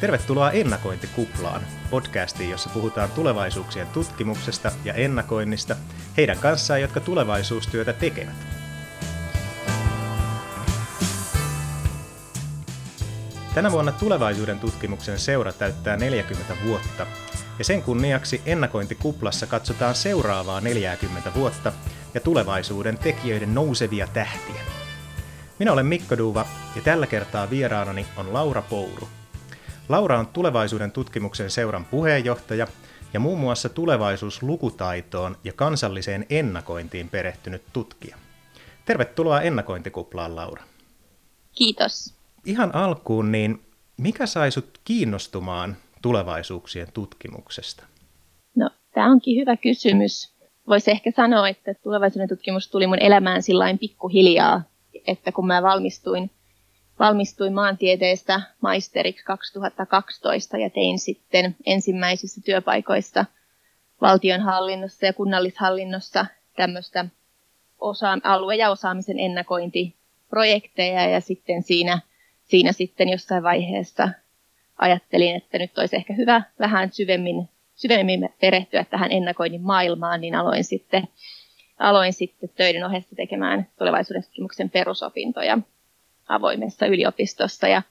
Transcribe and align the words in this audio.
Tervetuloa 0.00 0.50
Ennakointikuplaan, 0.50 1.62
podcastiin, 1.90 2.50
jossa 2.50 2.70
puhutaan 2.70 3.10
tulevaisuuksien 3.10 3.86
tutkimuksesta 3.86 4.72
ja 4.84 4.94
ennakoinnista 4.94 5.76
heidän 6.16 6.38
kanssaan, 6.38 6.80
jotka 6.80 7.00
tulevaisuustyötä 7.00 7.92
tekevät. 7.92 8.34
Tänä 13.54 13.72
vuonna 13.72 13.92
tulevaisuuden 13.92 14.58
tutkimuksen 14.58 15.18
seura 15.18 15.52
täyttää 15.52 15.96
40 15.96 16.54
vuotta, 16.64 17.06
ja 17.58 17.64
sen 17.64 17.82
kunniaksi 17.82 18.42
Ennakointikuplassa 18.46 19.46
katsotaan 19.46 19.94
seuraavaa 19.94 20.60
40 20.60 21.34
vuotta 21.34 21.72
ja 22.14 22.20
tulevaisuuden 22.20 22.98
tekijöiden 22.98 23.54
nousevia 23.54 24.06
tähtiä. 24.06 24.62
Minä 25.58 25.72
olen 25.72 25.86
Mikko 25.86 26.18
Duva 26.18 26.46
ja 26.76 26.82
tällä 26.82 27.06
kertaa 27.06 27.50
vieraanani 27.50 28.06
on 28.16 28.32
Laura 28.32 28.62
Pouru. 28.62 29.08
Laura 29.88 30.18
on 30.18 30.26
tulevaisuuden 30.26 30.92
tutkimuksen 30.92 31.50
seuran 31.50 31.84
puheenjohtaja 31.84 32.66
ja 33.12 33.20
muun 33.20 33.38
muassa 33.38 33.68
tulevaisuuslukutaitoon 33.68 35.36
ja 35.44 35.52
kansalliseen 35.52 36.26
ennakointiin 36.30 37.08
perehtynyt 37.08 37.62
tutkija. 37.72 38.16
Tervetuloa 38.84 39.40
ennakointikuplaan, 39.40 40.36
Laura. 40.36 40.62
Kiitos. 41.54 42.14
Ihan 42.44 42.74
alkuun, 42.74 43.32
niin 43.32 43.62
mikä 43.96 44.26
sai 44.26 44.50
sut 44.50 44.80
kiinnostumaan 44.84 45.76
tulevaisuuksien 46.02 46.88
tutkimuksesta? 46.94 47.84
No, 48.54 48.70
tämä 48.94 49.10
onkin 49.10 49.40
hyvä 49.40 49.56
kysymys. 49.56 50.32
Voisi 50.68 50.90
ehkä 50.90 51.10
sanoa, 51.16 51.48
että 51.48 51.74
tulevaisuuden 51.74 52.28
tutkimus 52.28 52.70
tuli 52.70 52.86
mun 52.86 53.02
elämään 53.02 53.42
sillain 53.42 53.78
pikkuhiljaa, 53.78 54.62
että 55.06 55.32
kun 55.32 55.46
mä 55.46 55.62
valmistuin 55.62 56.30
valmistuin 56.98 57.54
maantieteestä 57.54 58.40
maisteriksi 58.60 59.24
2012 59.24 60.58
ja 60.58 60.70
tein 60.70 60.98
sitten 60.98 61.56
ensimmäisissä 61.66 62.40
työpaikoissa 62.44 63.24
valtionhallinnossa 64.00 65.06
ja 65.06 65.12
kunnallishallinnossa 65.12 66.26
tämmöistä 66.56 67.04
osa- 67.78 68.18
alue- 68.24 68.56
ja 68.56 68.70
osaamisen 68.70 69.18
ennakointiprojekteja. 69.18 71.08
Ja 71.08 71.20
sitten 71.20 71.62
siinä, 71.62 72.00
siinä 72.44 72.72
sitten 72.72 73.08
jossain 73.08 73.42
vaiheessa 73.42 74.08
ajattelin, 74.78 75.36
että 75.36 75.58
nyt 75.58 75.78
olisi 75.78 75.96
ehkä 75.96 76.14
hyvä 76.14 76.42
vähän 76.58 76.92
syvemmin, 76.92 77.48
syvemmin 77.74 78.28
perehtyä 78.40 78.84
tähän 78.84 79.12
ennakoinnin 79.12 79.62
maailmaan, 79.62 80.20
niin 80.20 80.34
aloin 80.34 80.64
sitten, 80.64 81.08
aloin 81.78 82.12
sitten 82.12 82.48
töiden 82.56 82.84
ohessa 82.84 83.16
tekemään 83.16 83.66
tulevaisuuden 83.78 84.22
tutkimuksen 84.22 84.70
perusopintoja 84.70 85.58
avoimessa 86.28 86.86
yliopistossa 86.86 87.68
ja 87.68 87.82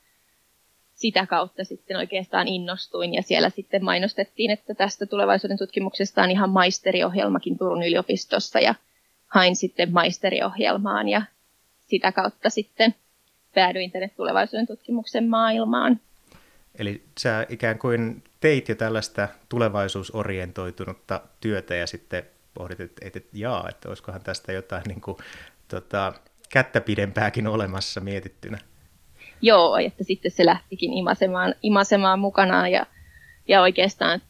sitä 0.96 1.26
kautta 1.26 1.64
sitten 1.64 1.98
oikeastaan 1.98 2.48
innostuin 2.48 3.14
ja 3.14 3.22
siellä 3.22 3.50
sitten 3.50 3.86
mainostettiin, 3.86 4.52
että 4.52 4.76
tästä 4.76 5.06
tulevaisuuden 5.06 5.58
tutkimuksesta 5.58 6.24
on 6.24 6.32
ihan 6.32 6.50
maisteriohjelmakin 6.50 7.58
Turun 7.58 7.84
yliopistossa 7.84 8.60
ja 8.60 8.76
hain 9.28 9.56
sitten 9.56 9.94
maisteriohjelmaan 9.94 11.10
ja 11.10 11.22
sitä 11.88 12.12
kautta 12.12 12.50
sitten 12.50 12.96
päädyin 13.54 13.92
tänne 13.92 14.10
tulevaisuuden 14.10 14.68
tutkimuksen 14.68 15.30
maailmaan. 15.30 16.00
Eli 16.80 17.04
sä 17.20 17.46
ikään 17.50 17.80
kuin 17.80 18.24
teit 18.40 18.70
jo 18.70 18.76
tällaista 18.76 19.28
tulevaisuusorientoitunutta 19.50 21.22
työtä 21.42 21.76
ja 21.76 21.88
sitten 21.88 22.24
pohdit, 22.54 22.80
että, 22.80 23.06
että, 23.06 23.20
jaa, 23.34 23.70
että 23.70 23.90
olisikohan 23.90 24.22
tästä 24.22 24.52
jotain 24.52 24.84
niin 24.88 25.02
kuin, 25.02 25.18
tota, 25.68 26.14
kättä 26.48 26.82
pidempääkin 26.82 27.48
olemassa 27.48 28.02
mietittynä. 28.02 28.58
Joo, 29.42 29.78
että 29.78 30.04
sitten 30.04 30.32
se 30.32 30.46
lähtikin 30.46 30.94
imasemaan, 30.94 31.56
imasemaan 31.62 32.20
mukanaan 32.20 32.72
ja, 32.72 32.86
ja 33.48 33.62
oikeastaan 33.62 34.22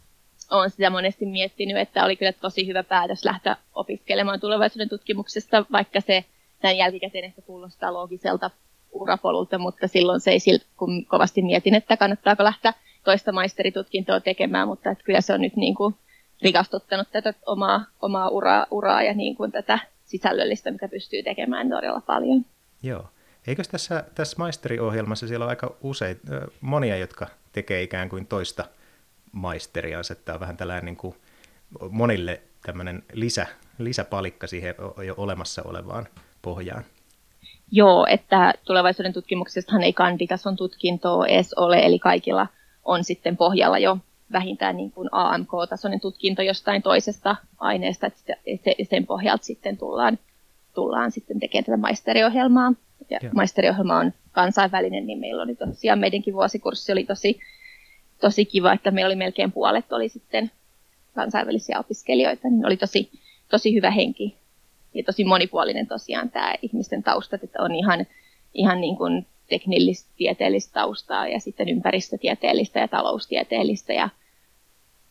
olen 0.52 0.70
sitä 0.70 0.90
monesti 0.90 1.26
miettinyt, 1.26 1.78
että 1.78 2.06
oli 2.06 2.16
kyllä 2.16 2.34
tosi 2.34 2.68
hyvä 2.68 2.84
päätös 2.84 3.26
lähteä 3.26 3.58
opiskelemaan 3.74 4.40
tulevaisuuden 4.40 4.90
tutkimuksesta, 4.90 5.66
vaikka 5.72 6.02
se 6.02 6.26
näin 6.64 6.78
jälkikäteen 6.78 7.26
ehkä 7.26 7.42
kuulostaa 7.42 7.94
loogiselta 7.94 8.52
urapolulta, 8.92 9.58
mutta 9.58 9.88
silloin 9.88 10.20
se 10.20 10.32
ei 10.32 10.40
siltä, 10.40 10.66
kun 10.78 11.06
kovasti 11.06 11.42
mietin, 11.42 11.76
että 11.76 11.98
kannattaako 11.98 12.44
lähteä 12.44 12.74
toista 13.04 13.32
maisteritutkintoa 13.32 14.20
tekemään, 14.20 14.68
mutta 14.68 14.92
että 14.92 15.04
kyllä 15.04 15.22
se 15.22 15.34
on 15.34 15.42
nyt 15.42 15.56
niin 15.56 15.76
kuin 15.76 15.96
rikastuttanut 16.42 17.08
tätä 17.12 17.34
omaa, 17.46 17.86
omaa 18.02 18.30
uraa, 18.30 18.68
uraa 18.72 19.04
ja 19.04 19.14
niin 19.14 19.36
kuin 19.36 19.52
tätä 19.52 19.80
sisällöllistä, 20.06 20.72
mitä 20.72 20.88
pystyy 20.88 21.24
tekemään 21.24 21.70
todella 21.70 22.02
paljon. 22.02 22.46
Joo. 22.84 23.10
Eikö 23.48 23.64
tässä, 23.72 24.04
tässä 24.16 24.36
maisteriohjelmassa 24.38 25.28
siellä 25.28 25.44
on 25.46 25.50
aika 25.50 25.76
usein, 25.82 26.20
monia, 26.62 26.98
jotka 26.98 27.28
tekee 27.52 27.84
ikään 27.84 28.10
kuin 28.10 28.28
toista 28.28 28.66
maisteria, 29.32 30.02
että 30.12 30.34
on 30.34 30.40
vähän 30.40 30.58
tällainen 30.58 30.86
niin 30.86 30.96
kuin 30.96 31.16
monille 31.90 32.42
tämmöinen 32.66 33.04
lisä, 33.14 33.48
lisäpalikka 33.80 34.48
siihen 34.48 34.76
jo 35.06 35.14
olemassa 35.18 35.62
olevaan 35.66 36.08
pohjaan. 36.42 36.86
Joo, 37.72 38.06
että 38.10 38.54
tulevaisuuden 38.64 39.14
tutkimuksestahan 39.14 39.84
ei 39.84 39.94
kanditason 39.94 40.56
tutkintoa 40.56 41.28
edes 41.28 41.54
ole, 41.54 41.80
eli 41.80 42.00
kaikilla 42.00 42.48
on 42.84 43.04
sitten 43.04 43.38
pohjalla 43.38 43.80
jo 43.80 43.98
vähintään 44.32 44.78
niin 44.78 44.92
kuin 44.92 45.10
AMK-tasoinen 45.12 46.00
tutkinto 46.00 46.42
jostain 46.42 46.82
toisesta 46.82 47.36
aineesta, 47.58 48.08
että 48.08 48.34
sen 48.90 49.06
pohjalta 49.06 49.46
sitten 49.46 49.78
tullaan, 49.78 50.20
tullaan 50.76 51.12
sitten 51.12 51.40
tekemään 51.40 51.66
tätä 51.66 51.78
maisteriohjelmaa. 51.78 52.74
Ja 53.10 53.20
maisteriohjelma 53.34 53.98
on 53.98 54.14
kansainvälinen, 54.32 55.08
niin 55.08 55.20
meillä 55.20 55.44
oli 55.44 55.56
tosiaan 55.56 56.00
meidänkin 56.00 56.34
vuosikurssi 56.34 56.92
oli 56.92 57.04
tosi, 57.04 57.40
tosi 58.22 58.46
kiva, 58.46 58.74
että 58.74 58.92
meillä 58.92 59.08
oli 59.08 59.16
melkein 59.16 59.52
puolet 59.52 59.94
oli 59.94 60.10
sitten 60.10 60.52
kansainvälisiä 61.16 61.80
opiskelijoita, 61.80 62.50
niin 62.50 62.66
oli 62.66 62.78
tosi, 62.78 63.10
tosi 63.50 63.74
hyvä 63.76 63.92
henki 63.92 64.36
ja 64.94 65.04
tosi 65.04 65.24
monipuolinen 65.24 65.88
tosiaan 65.88 66.30
tämä 66.30 66.54
ihmisten 66.62 67.04
taustat, 67.04 67.44
että 67.44 67.64
on 67.64 67.76
ihan, 67.76 68.06
ihan 68.54 68.82
niin 68.82 68.98
kuin 68.98 69.26
teknillistä 69.48 70.12
tieteellistä 70.18 70.74
taustaa 70.74 71.28
ja 71.28 71.40
sitten 71.40 71.70
ympäristötieteellistä 71.70 72.80
ja 72.80 72.88
taloustieteellistä 72.88 73.94
ja 73.94 74.10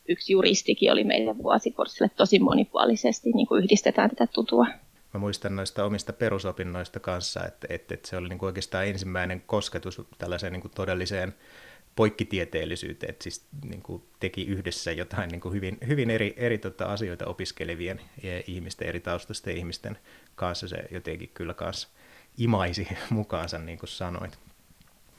yksi 0.09 0.33
juristikin 0.33 0.93
oli 0.93 1.05
meidän 1.05 1.39
vuosikurssille 1.39 2.11
tosi 2.17 2.39
monipuolisesti, 2.39 3.31
niin 3.31 3.47
kuin 3.47 3.65
yhdistetään 3.65 4.11
tätä 4.11 4.27
tutua. 4.27 4.67
Mä 5.15 5.21
muistan 5.21 5.57
noista 5.57 5.85
omista 5.85 6.13
perusopinnoista 6.13 7.01
kanssa, 7.01 7.47
että, 7.47 7.67
että, 7.71 7.95
että 7.95 8.09
se 8.09 8.17
oli 8.17 8.29
niin 8.29 8.39
kuin 8.39 8.47
oikeastaan 8.47 8.87
ensimmäinen 8.87 9.43
kosketus 9.47 10.03
tällaiseen 10.19 10.53
niin 10.53 10.61
kuin 10.61 10.73
todelliseen 10.75 11.35
poikkitieteellisyyteen, 11.97 13.11
että 13.11 13.23
siis 13.23 13.47
niin 13.65 13.83
kuin 13.83 14.03
teki 14.21 14.47
yhdessä 14.47 14.93
jotain 14.93 15.29
niin 15.29 15.41
kuin 15.41 15.55
hyvin, 15.55 15.79
hyvin 15.87 16.11
eri, 16.11 16.35
eri 16.37 16.59
tota, 16.59 16.85
asioita 16.85 17.27
opiskelevien 17.27 18.01
ihmisten, 18.47 18.89
eri 18.89 19.01
taustaisten 19.01 19.57
ihmisten 19.57 19.99
kanssa. 20.35 20.69
Se 20.69 20.77
jotenkin 20.91 21.31
kyllä 21.35 21.55
kanssa 21.55 21.89
imaisi 22.39 22.89
mukaansa, 23.11 23.59
niin 23.59 23.79
kuin 23.79 23.91
sanoit. 23.91 24.39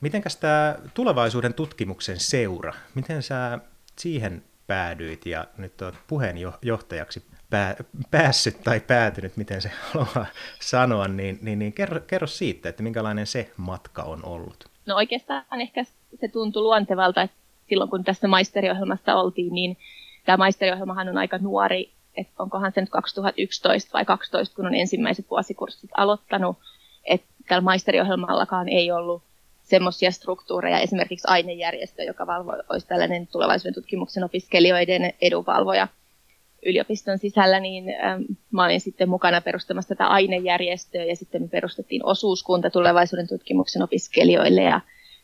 Mitenkäs 0.01 0.37
tämä 0.37 0.75
tulevaisuuden 0.93 1.53
tutkimuksen 1.53 2.19
seura, 2.19 2.73
miten 2.95 3.23
sä 3.23 3.59
siihen 3.99 4.43
päädyit 4.67 5.25
ja 5.25 5.45
nyt 5.57 5.81
olet 5.81 5.95
puheenjohtajaksi 6.07 7.23
pää, 7.49 7.75
päässyt 8.11 8.63
tai 8.63 8.79
päätynyt, 8.79 9.37
miten 9.37 9.61
se 9.61 9.71
haluaa 9.93 10.25
sanoa, 10.61 11.07
niin, 11.07 11.39
niin, 11.41 11.59
niin 11.59 11.73
kerro, 11.73 11.99
kerro 12.07 12.27
siitä, 12.27 12.69
että 12.69 12.83
minkälainen 12.83 13.27
se 13.27 13.51
matka 13.57 14.03
on 14.03 14.25
ollut. 14.25 14.69
No 14.85 14.95
oikeastaan 14.95 15.61
ehkä 15.61 15.83
se 16.19 16.27
tuntui 16.27 16.63
luontevalta, 16.63 17.21
että 17.21 17.37
silloin 17.69 17.89
kun 17.89 18.03
tässä 18.03 18.27
maisteriohjelmassa 18.27 19.15
oltiin, 19.15 19.53
niin 19.53 19.77
tämä 20.25 20.37
maisteriohjelmahan 20.37 21.09
on 21.09 21.17
aika 21.17 21.37
nuori, 21.37 21.91
että 22.17 22.33
onkohan 22.39 22.71
se 22.71 22.81
nyt 22.81 22.89
2011 22.89 23.93
vai 23.93 24.05
2012, 24.05 24.55
kun 24.55 24.65
on 24.65 24.75
ensimmäiset 24.75 25.29
vuosikurssit 25.29 25.89
aloittanut, 25.97 26.57
tällä 27.47 27.61
maisteriohjelmallakaan 27.61 28.69
ei 28.69 28.91
ollut 28.91 29.23
semmoisia 29.63 30.11
struktuureja, 30.11 30.79
esimerkiksi 30.79 31.27
ainejärjestö, 31.27 32.03
joka 32.03 32.27
valvo, 32.27 32.53
olisi 32.69 32.87
tällainen 32.87 33.27
tulevaisuuden 33.27 33.73
tutkimuksen 33.73 34.23
opiskelijoiden 34.23 35.13
edunvalvoja 35.21 35.87
yliopiston 36.65 37.17
sisällä, 37.17 37.59
niin 37.59 37.85
ähm, 38.03 38.21
mä 38.51 38.65
olin 38.65 38.81
sitten 38.81 39.09
mukana 39.09 39.41
perustamassa 39.41 39.95
tätä 39.95 40.07
ainejärjestöä 40.07 41.03
ja 41.03 41.15
sitten 41.15 41.41
me 41.41 41.47
perustettiin 41.47 42.05
osuuskunta 42.05 42.69
tulevaisuuden 42.69 43.27
tutkimuksen 43.27 43.81
opiskelijoille. 43.81 44.61
Ja 44.61 44.81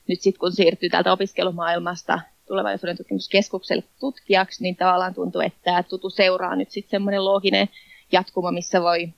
nyt 0.08 0.22
sitten 0.22 0.40
kun 0.40 0.52
siirtyy 0.52 0.90
täältä 0.90 1.14
opiskelumaailmasta 1.14 2.20
tulevaisuuden 2.48 2.98
tutkimuskeskukselle 2.98 3.84
tutkijaksi, 4.00 4.64
niin 4.64 4.76
tavallaan 4.76 5.14
tuntuu, 5.14 5.42
että 5.42 5.60
tämä 5.64 5.84
tutu 5.84 6.10
seuraa 6.10 6.56
nyt 6.56 6.72
sitten 6.72 6.92
semmoinen 6.92 7.26
looginen 7.26 7.70
jatkuma, 8.12 8.52
missä 8.52 8.82
voi, 8.82 9.10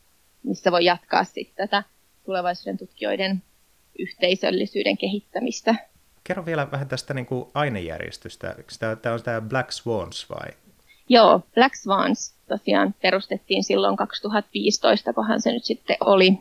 missä 0.43 0.71
voi 0.71 0.85
jatkaa 0.85 1.23
sitten 1.23 1.67
tätä 1.67 1.83
tulevaisuuden 2.25 2.77
tutkijoiden 2.77 3.43
yhteisöllisyyden 3.99 4.97
kehittämistä. 4.97 5.75
Kerro 6.23 6.45
vielä 6.45 6.71
vähän 6.71 6.87
tästä 6.87 7.13
niin 7.13 7.25
kuin 7.25 7.45
ainejärjestystä. 7.53 8.55
Tämä 9.01 9.13
on 9.13 9.23
tämä 9.23 9.41
Black 9.41 9.71
Swans 9.71 10.29
vai? 10.29 10.51
Joo, 11.09 11.41
Black 11.55 11.75
Swans 11.75 12.35
tosiaan 12.47 12.95
perustettiin 13.01 13.63
silloin 13.63 13.95
2015, 13.95 15.13
kohan 15.13 15.41
se 15.41 15.51
nyt 15.51 15.65
sitten 15.65 15.97
oli. 15.99 16.31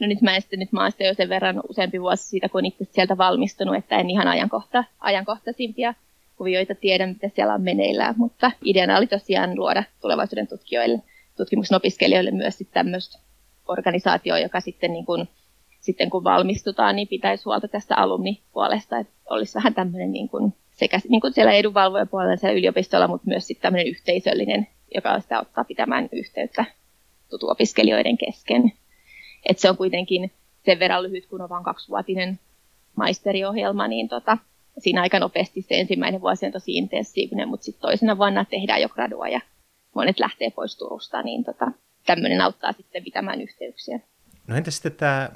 No 0.00 0.06
nyt 0.06 0.20
mä, 0.20 0.40
sitten, 0.40 0.58
nyt 0.58 0.72
mä 0.72 0.88
jo 0.98 1.14
sen 1.14 1.28
verran 1.28 1.60
useampi 1.68 2.00
vuosi 2.00 2.24
siitä, 2.24 2.48
kun 2.48 2.66
itse 2.66 2.84
sieltä 2.84 3.18
valmistunut, 3.18 3.76
että 3.76 3.96
en 3.96 4.10
ihan 4.10 4.28
ajankohta, 4.28 4.84
ajankohtaisimpia 5.00 5.94
kehityskuvioita 6.42 6.74
tiedä, 6.74 7.06
mitä 7.06 7.28
siellä 7.34 7.54
on 7.54 7.62
meneillään, 7.62 8.14
mutta 8.18 8.50
ideana 8.64 8.96
oli 8.96 9.06
tosiaan 9.06 9.56
luoda 9.56 9.84
tulevaisuuden 10.00 10.48
tutkijoille, 10.48 11.02
tutkimuksen 11.36 11.76
opiskelijoille 11.76 12.30
myös 12.30 12.58
tämmöistä 12.72 13.18
organisaatioa, 13.68 14.38
joka 14.38 14.60
sitten, 14.60 14.92
niin 14.92 15.06
kuin, 15.06 15.28
sitten 15.80 16.10
kun 16.10 16.24
valmistutaan, 16.24 16.96
niin 16.96 17.08
pitäisi 17.08 17.44
huolta 17.44 17.68
tästä 17.68 17.96
alumnipuolesta, 17.96 18.98
että 18.98 19.12
olisi 19.30 19.54
vähän 19.54 19.74
tämmöinen 19.74 20.12
niin 20.12 20.28
kuin, 20.28 20.54
sekä 20.70 20.98
niin 21.08 21.20
kuin 21.20 21.32
siellä 21.32 21.52
edunvalvojen 21.52 22.08
puolella 22.08 22.36
siellä 22.36 22.58
yliopistolla, 22.58 23.08
mutta 23.08 23.28
myös 23.28 23.46
sitten 23.46 23.62
tämmöinen 23.62 23.88
yhteisöllinen, 23.88 24.68
joka 24.94 25.20
sitä 25.20 25.40
ottaa 25.40 25.64
pitämään 25.64 26.08
yhteyttä 26.12 26.64
tutuopiskelijoiden 27.30 28.18
kesken. 28.18 28.72
Et 29.48 29.58
se 29.58 29.70
on 29.70 29.76
kuitenkin 29.76 30.30
sen 30.64 30.78
verran 30.78 31.02
lyhyt, 31.02 31.26
kun 31.26 31.40
on 31.40 31.48
vain 31.48 31.64
kaksivuotinen 31.64 32.38
maisteriohjelma, 32.96 33.88
niin 33.88 34.08
tota, 34.08 34.38
siinä 34.78 35.02
aika 35.02 35.18
nopeasti 35.18 35.62
se 35.62 35.80
ensimmäinen 35.80 36.20
vuosi 36.20 36.46
on 36.46 36.52
tosi 36.52 36.72
intensiivinen, 36.72 37.48
mutta 37.48 37.64
sitten 37.64 37.82
toisena 37.82 38.18
vuonna 38.18 38.44
tehdään 38.44 38.82
jo 38.82 38.88
gradua 38.88 39.28
ja 39.28 39.40
monet 39.94 40.20
lähtee 40.20 40.50
pois 40.50 40.78
Turusta, 40.78 41.22
niin 41.22 41.44
tota, 41.44 41.72
tämmöinen 42.06 42.40
auttaa 42.40 42.72
sitten 42.72 43.04
pitämään 43.04 43.40
yhteyksiä. 43.40 44.00
No 44.46 44.56
entä 44.56 44.70
sitten 44.70 44.92
tämä, 44.92 45.30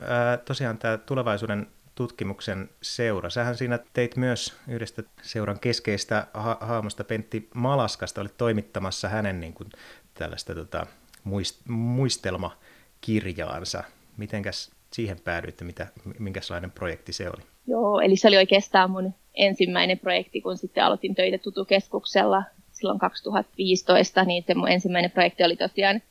tosiaan 0.45 0.79
tämä 0.79 0.99
tulevaisuuden 0.99 1.67
tutkimuksen 1.95 2.71
seura. 2.83 3.31
Sähän 3.31 3.57
siinä 3.57 3.79
teit 3.93 4.17
myös 4.17 4.57
yhdestä 4.69 5.03
seuran 5.23 5.61
keskeistä 5.61 6.27
ha- 6.35 6.59
haamosta 6.61 7.05
Pentti 7.05 7.49
Malaskasta, 7.55 8.21
olit 8.21 8.37
toimittamassa 8.37 9.09
hänen 9.09 9.41
niin 9.41 9.53
kuin, 9.53 9.69
tällaista 10.15 10.55
tota, 10.55 10.87
muist- 11.29 11.63
muistelmakirjaansa. 11.69 13.85
Mitenkäs 14.17 14.71
siihen 14.93 15.21
päädyitte, 15.25 15.65
mitä, 15.65 15.87
minkälainen 16.19 16.71
projekti 16.71 17.13
se 17.13 17.29
oli? 17.29 17.43
Joo, 17.67 18.01
eli 18.01 18.17
se 18.17 18.29
oli 18.29 18.37
oikeastaan 18.37 18.91
mun 18.91 19.15
ensimmäinen 19.35 19.99
projekti, 19.99 20.41
kun 20.41 20.57
sitten 20.57 20.85
aloitin 20.85 21.15
töitä 21.15 21.39
Tutukeskuksella 21.39 22.43
silloin 22.73 22.99
2015, 22.99 24.25
niin 24.25 24.45
se 24.47 24.55
mun 24.55 24.71
ensimmäinen 24.71 25.11
projekti 25.11 25.45
oli 25.45 25.57
tosiaan, 25.57 26.03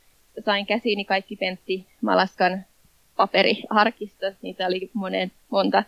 sain 0.45 0.65
käsiini 0.65 1.05
kaikki 1.05 1.35
Pentti 1.35 1.87
Malaskan 2.01 2.65
paperiarkistot, 3.15 4.33
niitä 4.41 4.67
oli 4.67 4.89
monen, 4.93 5.31
monta 5.49 5.83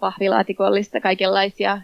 pahvilaatikollista, 0.00 1.00
kaikenlaisia. 1.00 1.80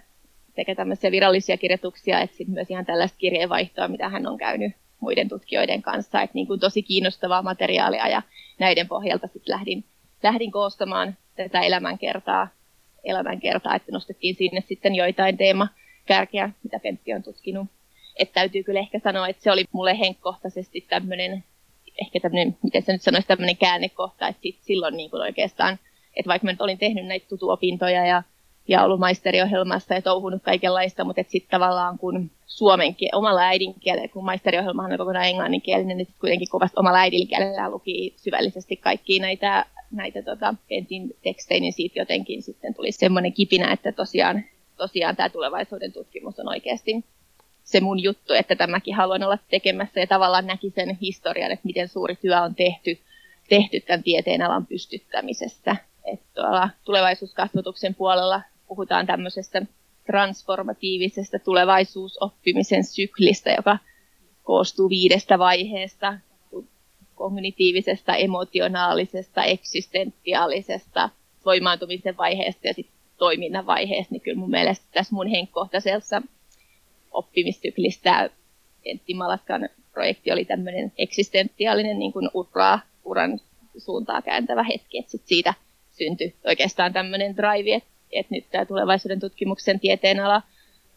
Sekä 0.56 0.74
tämmöisiä 0.74 1.10
virallisia 1.10 1.56
kirjoituksia, 1.56 2.20
että 2.20 2.36
sitten 2.36 2.54
myös 2.54 2.70
ihan 2.70 2.86
tällaista 2.86 3.18
kirjeenvaihtoa, 3.18 3.88
mitä 3.88 4.08
hän 4.08 4.26
on 4.26 4.38
käynyt 4.38 4.72
muiden 5.00 5.28
tutkijoiden 5.28 5.82
kanssa, 5.82 6.22
että 6.22 6.34
niin 6.34 6.46
kuin 6.46 6.60
tosi 6.60 6.82
kiinnostavaa 6.82 7.42
materiaalia 7.42 8.08
ja 8.08 8.22
näiden 8.58 8.88
pohjalta 8.88 9.26
sitten 9.26 9.52
lähdin, 9.54 9.84
lähdin 10.22 10.50
koostamaan 10.50 11.16
tätä 11.36 11.60
elämänkertaa, 11.60 12.48
elämänkertaa, 13.04 13.76
että 13.76 13.92
nostettiin 13.92 14.34
sinne 14.34 14.60
sitten 14.60 14.94
joitain 14.94 15.36
teemakärkeä, 15.36 16.50
mitä 16.62 16.78
Pentti 16.78 17.14
on 17.14 17.22
tutkinut. 17.22 17.68
Että 18.16 18.34
täytyy 18.34 18.62
kyllä 18.62 18.80
ehkä 18.80 18.98
sanoa, 18.98 19.28
että 19.28 19.42
se 19.42 19.52
oli 19.52 19.64
mulle 19.72 19.98
henkkohtaisesti 19.98 20.86
tämmöinen 20.88 21.44
ehkä 22.00 22.20
tämmöinen, 22.20 22.56
miten 22.62 22.82
se 22.82 22.92
nyt 22.92 23.02
sanoisi, 23.02 23.28
tämmöinen 23.28 23.56
käännekohta, 23.56 24.28
että 24.28 24.42
sit 24.42 24.58
silloin 24.60 24.96
niin 24.96 25.10
kuin 25.10 25.22
oikeastaan, 25.22 25.78
että 26.16 26.28
vaikka 26.28 26.44
mä 26.44 26.52
nyt 26.52 26.60
olin 26.60 26.78
tehnyt 26.78 27.06
näitä 27.06 27.26
tutuopintoja 27.28 28.06
ja, 28.06 28.22
ja 28.68 28.84
ollut 28.84 29.00
maisteriohjelmassa 29.00 29.94
ja 29.94 30.02
touhunut 30.02 30.42
kaikenlaista, 30.42 31.04
mutta 31.04 31.22
sitten 31.28 31.50
tavallaan 31.50 31.98
kun 31.98 32.30
suomen 32.46 32.94
kiel, 32.94 33.10
omalla 33.12 33.40
äidinkielellä, 33.40 34.08
kun 34.08 34.24
maisteriohjelmahan 34.24 34.92
on 34.92 34.98
kokonaan 34.98 35.26
englanninkielinen, 35.26 35.96
niin 35.96 36.06
sitten 36.06 36.20
kuitenkin 36.20 36.48
kovasti 36.50 36.74
omalla 36.80 36.98
äidinkielellä 36.98 37.70
luki 37.70 38.14
syvällisesti 38.16 38.76
kaikki 38.76 39.18
näitä, 39.18 39.66
näitä 39.90 40.22
tota, 40.22 40.54
ensin 40.70 41.16
tekstejä, 41.22 41.60
niin 41.60 41.72
siitä 41.72 41.98
jotenkin 41.98 42.42
sitten 42.42 42.74
tuli 42.74 42.92
semmoinen 42.92 43.32
kipinä, 43.32 43.72
että 43.72 43.92
tosiaan, 43.92 44.44
tosiaan 44.76 45.16
tämä 45.16 45.28
tulevaisuuden 45.28 45.92
tutkimus 45.92 46.40
on 46.40 46.48
oikeasti 46.48 47.04
se 47.70 47.80
mun 47.80 48.02
juttu, 48.02 48.32
että 48.32 48.56
tämäkin 48.56 48.94
haluan 48.94 49.22
olla 49.22 49.38
tekemässä 49.50 50.00
ja 50.00 50.06
tavallaan 50.06 50.46
näki 50.46 50.70
sen 50.70 50.98
historian, 51.00 51.52
että 51.52 51.66
miten 51.66 51.88
suuri 51.88 52.16
työ 52.16 52.40
on 52.40 52.54
tehty, 52.54 52.98
tehty 53.48 53.80
tämän 53.80 54.02
tieteen 54.02 54.42
alan 54.42 54.66
pystyttämisessä. 54.66 55.76
Että 56.04 56.68
tulevaisuuskasvatuksen 56.84 57.94
puolella 57.94 58.42
puhutaan 58.68 59.06
tämmöisestä 59.06 59.62
transformatiivisesta 60.06 61.38
tulevaisuusoppimisen 61.38 62.84
syklistä, 62.84 63.50
joka 63.50 63.78
koostuu 64.42 64.88
viidestä 64.88 65.38
vaiheesta, 65.38 66.18
kognitiivisesta, 67.14 68.16
emotionaalisesta, 68.16 69.44
eksistentiaalisesta, 69.44 71.10
voimaantumisen 71.44 72.16
vaiheesta 72.16 72.66
ja 72.66 72.74
sitten 72.74 72.94
toiminnan 73.18 73.66
vaiheesta, 73.66 74.14
niin 74.14 74.20
kyllä 74.20 74.38
mun 74.38 74.50
mielestä 74.50 74.86
tässä 74.92 75.14
mun 75.14 75.26
henkkohtaisessa 75.26 76.22
oppimissyklistä. 77.10 78.30
Pentti 78.84 79.14
Malaskan 79.14 79.68
projekti 79.92 80.32
oli 80.32 80.44
tämmöinen 80.44 80.92
eksistentiaalinen 80.98 81.98
niin 81.98 82.12
kuin 82.12 82.30
uraa, 82.34 82.80
uran 83.04 83.40
suuntaa 83.78 84.22
kääntävä 84.22 84.62
hetki, 84.62 84.98
että 84.98 85.10
sit 85.10 85.26
siitä 85.26 85.54
syntyi 85.92 86.34
oikeastaan 86.46 86.92
tämmöinen 86.92 87.36
drive, 87.36 87.74
että, 87.74 87.90
että 88.12 88.34
nyt 88.34 88.50
tämä 88.50 88.64
tulevaisuuden 88.64 89.20
tutkimuksen 89.20 89.80
tieteen 89.80 90.20
ala, 90.20 90.42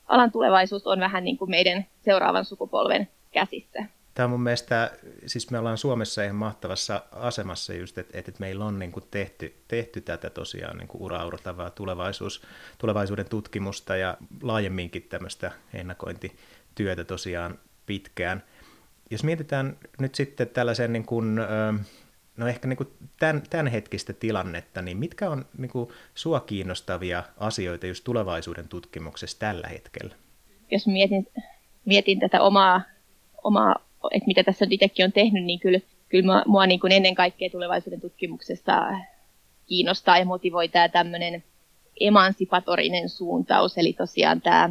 alan 0.07 0.31
tulevaisuus 0.31 0.88
on 0.88 1.00
vähän 1.00 1.24
niin 1.24 1.38
kuin 1.38 1.51
meidän 1.51 1.86
seuraavan 2.06 2.45
sukupolven 2.45 3.07
käsissä. 3.31 3.86
Tämä 4.13 4.25
on 4.25 4.30
mun 4.30 4.44
mielestä, 4.44 4.92
siis 5.25 5.51
me 5.51 5.60
ollaan 5.60 5.77
Suomessa 5.77 6.24
ihan 6.24 6.36
mahtavassa 6.36 7.04
asemassa 7.12 7.74
just, 7.74 7.98
että, 7.98 8.18
että 8.18 8.31
meillä 8.39 8.65
on 8.65 8.80
niin 8.80 8.92
kuin 8.92 9.06
tehty, 9.12 9.56
tehty 9.68 10.01
tätä 10.01 10.30
tosiaan 10.30 10.77
niin 10.77 10.89
uraurtavaa 10.94 11.69
tulevaisuus, 11.69 12.42
tulevaisuuden 12.77 13.30
tutkimusta 13.30 13.95
ja 13.95 14.18
laajemminkin 14.42 15.04
tämmöistä 15.04 15.51
ennakointityötä 15.74 17.04
tosiaan 17.04 17.60
pitkään. 17.86 18.44
Jos 19.10 19.24
mietitään 19.24 19.77
nyt 20.00 20.15
sitten 20.15 20.50
tällaisen 20.50 20.94
niin 20.94 21.06
kuin, 21.06 21.36
no 22.38 22.48
ehkä 22.48 22.68
niin 22.68 22.77
kuin 22.77 22.89
tämän, 23.19 23.44
tämän 23.50 23.68
hetkistä 23.68 24.13
tilannetta, 24.13 24.81
niin 24.81 24.98
mitkä 24.98 25.30
on 25.30 25.45
niin 25.57 25.71
kuin 25.71 25.89
sua 26.15 26.39
kiinnostavia 26.39 27.24
asioita 27.38 27.88
just 27.88 28.04
tulevaisuuden 28.04 28.68
tutkimuksessa 28.68 29.39
tällä 29.39 29.68
hetkellä? 29.68 30.15
Jos 30.71 30.88
mietin, 30.88 31.27
mietin 31.86 32.19
tätä 32.19 32.42
omaa, 32.42 32.81
omaa 33.44 33.75
että 34.11 34.27
mitä 34.27 34.44
tässä 34.44 34.65
itsekin 34.69 35.05
on 35.05 35.11
tehnyt, 35.11 35.44
niin 35.44 35.59
kyllä, 35.59 35.79
kyllä 36.09 36.25
mua, 36.25 36.44
mua 36.45 36.67
niin 36.67 36.79
kuin 36.79 36.91
ennen 36.91 37.15
kaikkea 37.15 37.50
tulevaisuuden 37.50 38.01
tutkimuksessa 38.01 38.81
kiinnostaa 39.65 40.17
ja 40.17 40.25
motivoi 40.25 40.67
tämä 40.67 40.89
tämmöinen 40.89 41.43
emansipatorinen 42.00 43.10
suuntaus, 43.10 43.77
eli 43.77 43.93
tosiaan 43.93 44.41
tämä 44.41 44.69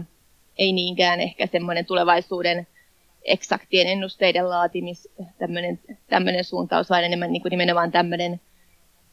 ei 0.58 0.72
niinkään 0.72 1.20
ehkä 1.20 1.46
semmoinen 1.46 1.86
tulevaisuuden 1.86 2.66
eksaktien 3.24 3.86
ennusteiden 3.86 4.48
laatimis, 4.48 5.08
tämmöinen, 5.38 5.80
tämmöinen 6.06 6.44
suuntaus, 6.44 6.90
vaan 6.90 7.04
enemmän 7.04 7.32
niin 7.32 7.42
kuin 7.42 7.50
nimenomaan 7.50 7.92
tämmöinen 7.92 8.40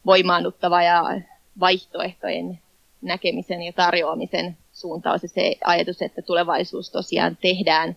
voimaannuttava 0.06 0.82
ja 0.82 1.20
vaihtoehtojen 1.60 2.58
näkemisen 3.02 3.62
ja 3.62 3.72
tarjoamisen 3.72 4.56
suuntaus. 4.72 5.22
Ja 5.22 5.28
se 5.28 5.56
ajatus, 5.64 6.02
että 6.02 6.22
tulevaisuus 6.22 6.90
tosiaan 6.90 7.36
tehdään 7.36 7.96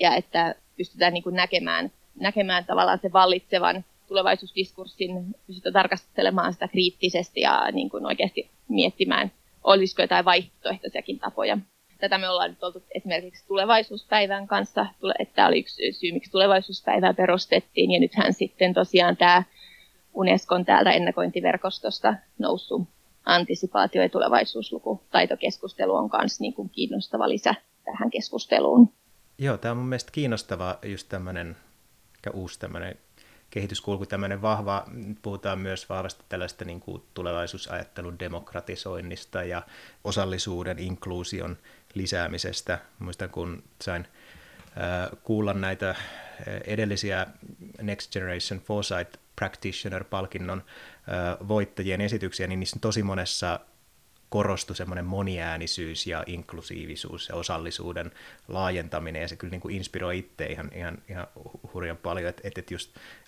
ja 0.00 0.14
että 0.14 0.54
pystytään 0.80 1.12
niin 1.12 1.22
kuin 1.22 1.36
näkemään, 1.36 1.92
näkemään 2.20 2.64
tavallaan 2.64 2.98
se 3.02 3.12
vallitsevan 3.12 3.84
tulevaisuusdiskurssin, 4.08 5.34
pystytään 5.46 5.72
tarkastelemaan 5.72 6.52
sitä 6.52 6.68
kriittisesti 6.68 7.40
ja 7.40 7.70
niin 7.72 7.90
kuin 7.90 8.06
oikeasti 8.06 8.50
miettimään, 8.68 9.32
olisiko 9.64 10.02
jotain 10.02 10.24
vaihtoehtoisiakin 10.24 11.18
tapoja. 11.18 11.58
Tätä 11.98 12.18
me 12.18 12.28
ollaan 12.28 12.50
nyt 12.50 12.64
oltu 12.64 12.82
esimerkiksi 12.94 13.46
tulevaisuuspäivän 13.46 14.46
kanssa, 14.46 14.86
että 15.18 15.34
tämä 15.34 15.48
oli 15.48 15.58
yksi 15.58 15.92
syy, 15.92 16.12
miksi 16.12 16.30
tulevaisuuspäivää 16.30 17.14
perustettiin, 17.14 17.90
ja 17.90 18.00
nythän 18.00 18.32
sitten 18.32 18.74
tosiaan 18.74 19.16
tämä 19.16 19.42
Unescon 20.14 20.64
täältä 20.64 20.90
ennakointiverkostosta 20.90 22.14
noussut 22.38 22.82
antisipaatio- 23.24 24.02
ja 24.02 24.08
tulevaisuuslukutaitokeskustelu 24.08 25.94
on 25.94 26.10
myös 26.18 26.40
niin 26.40 26.54
kuin 26.54 26.70
kiinnostava 26.70 27.28
lisä 27.28 27.54
tähän 27.84 28.10
keskusteluun. 28.10 28.92
Joo, 29.42 29.58
tämä 29.58 29.70
on 29.70 29.78
mun 29.78 29.88
mielestä 29.88 30.12
kiinnostava 30.12 30.78
just 30.82 31.08
tämmöinen, 31.08 31.56
uusi 32.32 32.58
tämmöinen 32.58 32.98
kehityskulku, 33.50 34.06
tämmöinen 34.06 34.42
vahva, 34.42 34.86
puhutaan 35.22 35.58
myös 35.58 35.88
vahvasti 35.88 36.24
tällaista 36.28 36.64
niin 36.64 36.80
kuin 36.80 37.02
tulevaisuusajattelun 37.14 38.18
demokratisoinnista 38.18 39.44
ja 39.44 39.62
osallisuuden, 40.04 40.78
inkluusion 40.78 41.58
lisäämisestä. 41.94 42.78
Muistan, 42.98 43.30
kun 43.30 43.62
sain 43.82 44.08
kuulla 45.22 45.54
näitä 45.54 45.94
edellisiä 46.64 47.26
Next 47.82 48.12
Generation 48.12 48.60
Foresight 48.60 49.16
Practitioner-palkinnon 49.36 50.62
voittajien 51.48 52.00
esityksiä, 52.00 52.46
niin 52.46 52.60
niissä 52.60 52.78
tosi 52.80 53.02
monessa 53.02 53.60
korostui 54.30 54.76
semmoinen 54.76 55.04
moniäänisyys 55.04 56.06
ja 56.06 56.24
inklusiivisuus 56.26 57.28
ja 57.28 57.34
osallisuuden 57.34 58.10
laajentaminen, 58.48 59.22
ja 59.22 59.28
se 59.28 59.36
kyllä 59.36 59.50
niin 59.50 59.60
kuin 59.60 59.74
inspiroi 59.74 60.18
itse 60.18 60.46
ihan, 60.46 60.70
ihan, 60.74 60.98
ihan 61.08 61.26
hurjan 61.74 61.96
paljon, 61.96 62.28
että 62.28 62.42
et, 62.44 62.58
et 62.58 62.70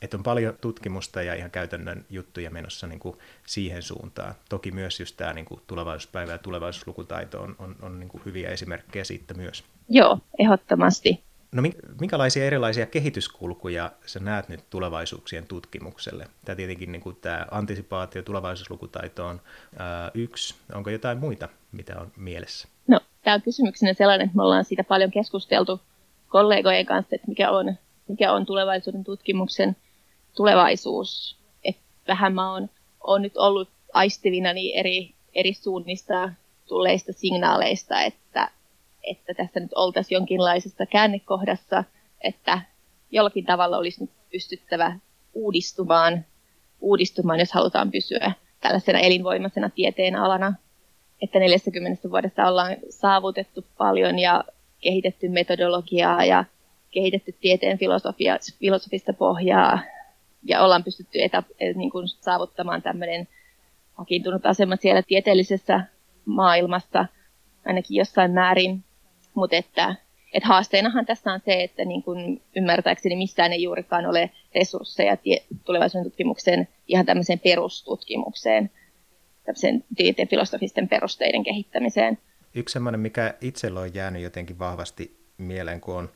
et 0.03 0.15
on 0.15 0.23
paljon 0.23 0.55
tutkimusta 0.61 1.23
ja 1.23 1.35
ihan 1.35 1.51
käytännön 1.51 2.05
juttuja 2.11 2.51
menossa 2.51 2.87
niin 2.87 3.01
kuin 3.01 3.19
siihen 3.47 3.83
suuntaan. 3.83 4.35
Toki 4.49 4.71
myös 4.71 5.01
just 5.01 5.17
tämä 5.17 5.33
niin 5.33 5.45
kuin 5.45 5.61
tulevaisuuspäivä 5.67 6.33
ja 6.33 6.39
tulevaisuuslukutaito 6.39 7.43
on, 7.43 7.57
on, 7.59 7.77
on 7.83 8.01
niin 8.01 8.09
kuin 8.09 8.25
hyviä 8.25 8.51
esimerkkejä 8.51 9.05
siitä 9.05 9.35
myös. 9.35 9.65
Joo, 9.89 10.19
ehdottomasti. 10.39 11.25
No 11.53 11.63
minkälaisia 12.01 12.45
erilaisia 12.45 12.87
kehityskulkuja 12.87 13.93
sä 14.07 14.21
näet 14.21 14.49
nyt 14.49 14.71
tulevaisuuksien 14.71 15.47
tutkimukselle? 15.47 16.29
Tämä 16.45 16.57
tietenkin 16.57 16.93
niin 16.93 17.03
kuin 17.03 17.17
tämä 17.17 17.47
antisipaatio, 17.51 18.23
tulevaisuuslukutaito 18.23 19.27
on 19.27 19.41
ää, 19.79 20.11
yksi. 20.15 20.55
Onko 20.75 20.91
jotain 20.91 21.19
muita, 21.19 21.49
mitä 21.73 22.01
on 22.01 22.13
mielessä? 22.17 22.69
No, 22.87 23.01
tämä 23.23 23.35
on 23.35 23.43
kysymyksenä 23.43 23.95
sellainen, 23.95 24.25
että 24.25 24.37
me 24.37 24.43
ollaan 24.43 24.65
siitä 24.65 24.85
paljon 24.85 25.11
keskusteltu 25.11 25.81
kollegojen 26.29 26.87
kanssa, 26.87 27.15
että 27.15 27.29
mikä 27.29 27.51
on, 27.51 27.75
mikä 28.09 28.33
on 28.33 28.47
tulevaisuuden 28.47 29.05
tutkimuksen 29.05 29.77
tulevaisuus. 30.37 31.37
Et 31.65 31.77
vähän 32.09 32.35
mä 32.35 32.53
oon, 32.53 32.71
oon 33.01 33.23
nyt 33.23 33.37
ollut 33.37 33.69
aistivina 33.93 34.51
eri, 34.75 35.15
eri 35.35 35.55
suunnista 35.55 36.33
tulleista 36.69 37.13
signaaleista, 37.13 38.03
että 38.03 38.22
että 39.13 39.35
tässä 39.35 39.61
nyt 39.61 39.71
oltaisiin 39.75 40.17
jonkinlaisessa 40.17 40.87
käännekohdassa, 40.87 41.85
että 42.21 42.61
jollakin 43.11 43.45
tavalla 43.45 43.79
olisi 43.79 44.01
nyt 44.01 44.11
pystyttävä 44.33 44.99
uudistumaan, 45.35 46.25
uudistumaan, 46.81 47.39
jos 47.41 47.53
halutaan 47.53 47.91
pysyä 47.91 48.33
tällaisena 48.61 48.99
elinvoimaisena 48.99 49.71
tieteen 49.71 50.17
alana. 50.17 50.55
Että 51.23 51.39
40 51.39 52.11
vuodessa 52.11 52.45
ollaan 52.45 52.77
saavutettu 52.91 53.65
paljon 53.79 54.19
ja 54.19 54.45
kehitetty 54.81 55.29
metodologiaa 55.29 56.25
ja 56.25 56.45
kehitetty 56.91 57.33
tieteen 57.41 57.79
filosofia, 57.79 58.39
filosofista 58.61 59.13
pohjaa 59.13 59.79
ja 60.45 60.63
ollaan 60.63 60.85
pystytty 60.85 61.23
etä, 61.23 61.43
niin 61.75 61.91
kuin 61.91 62.09
saavuttamaan 62.09 62.83
tämmöinen 62.83 63.29
vakiintunut 63.99 64.47
asema 64.47 64.77
siellä 64.77 65.03
tieteellisessä 65.03 65.81
maailmassa 66.25 67.07
ainakin 67.67 67.97
jossain 67.97 68.31
määrin. 68.31 68.85
Mutta 69.35 69.57
että, 69.57 69.95
että 70.33 70.49
haasteenahan 70.49 71.07
tässä 71.07 71.33
on 71.33 71.41
se, 71.45 71.63
että 71.63 71.85
niin 71.85 72.03
kun 72.03 72.41
ymmärtääkseni 72.57 73.17
missään 73.17 73.53
ei 73.53 73.63
juurikaan 73.63 74.07
ole 74.07 74.31
resursseja 74.55 75.17
tulevaisuuden 75.65 76.11
tutkimuksen 76.11 76.69
ihan 76.89 77.07
tämmöiseen 77.07 77.39
perustutkimukseen, 77.39 78.71
tämmöisen 79.45 79.85
tieteen 79.97 80.29
filosofisten 80.29 80.89
perusteiden 80.89 81.45
kehittämiseen. 81.45 82.19
Yksi 82.55 82.73
semmoinen, 82.73 83.01
mikä 83.01 83.35
itsellä 83.41 83.81
on 83.81 83.95
jäänyt 83.95 84.23
jotenkin 84.23 84.59
vahvasti 84.59 85.17
mieleen, 85.39 85.81
kun 85.81 85.97
on 85.97 86.11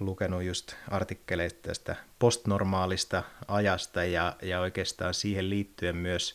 lukenut 0.00 0.42
just 0.42 0.74
artikkeleista 0.90 1.68
tästä 1.68 1.96
postnormaalista 2.18 3.22
ajasta 3.48 4.04
ja, 4.04 4.36
ja 4.42 4.60
oikeastaan 4.60 5.14
siihen 5.14 5.50
liittyen 5.50 5.96
myös 5.96 6.34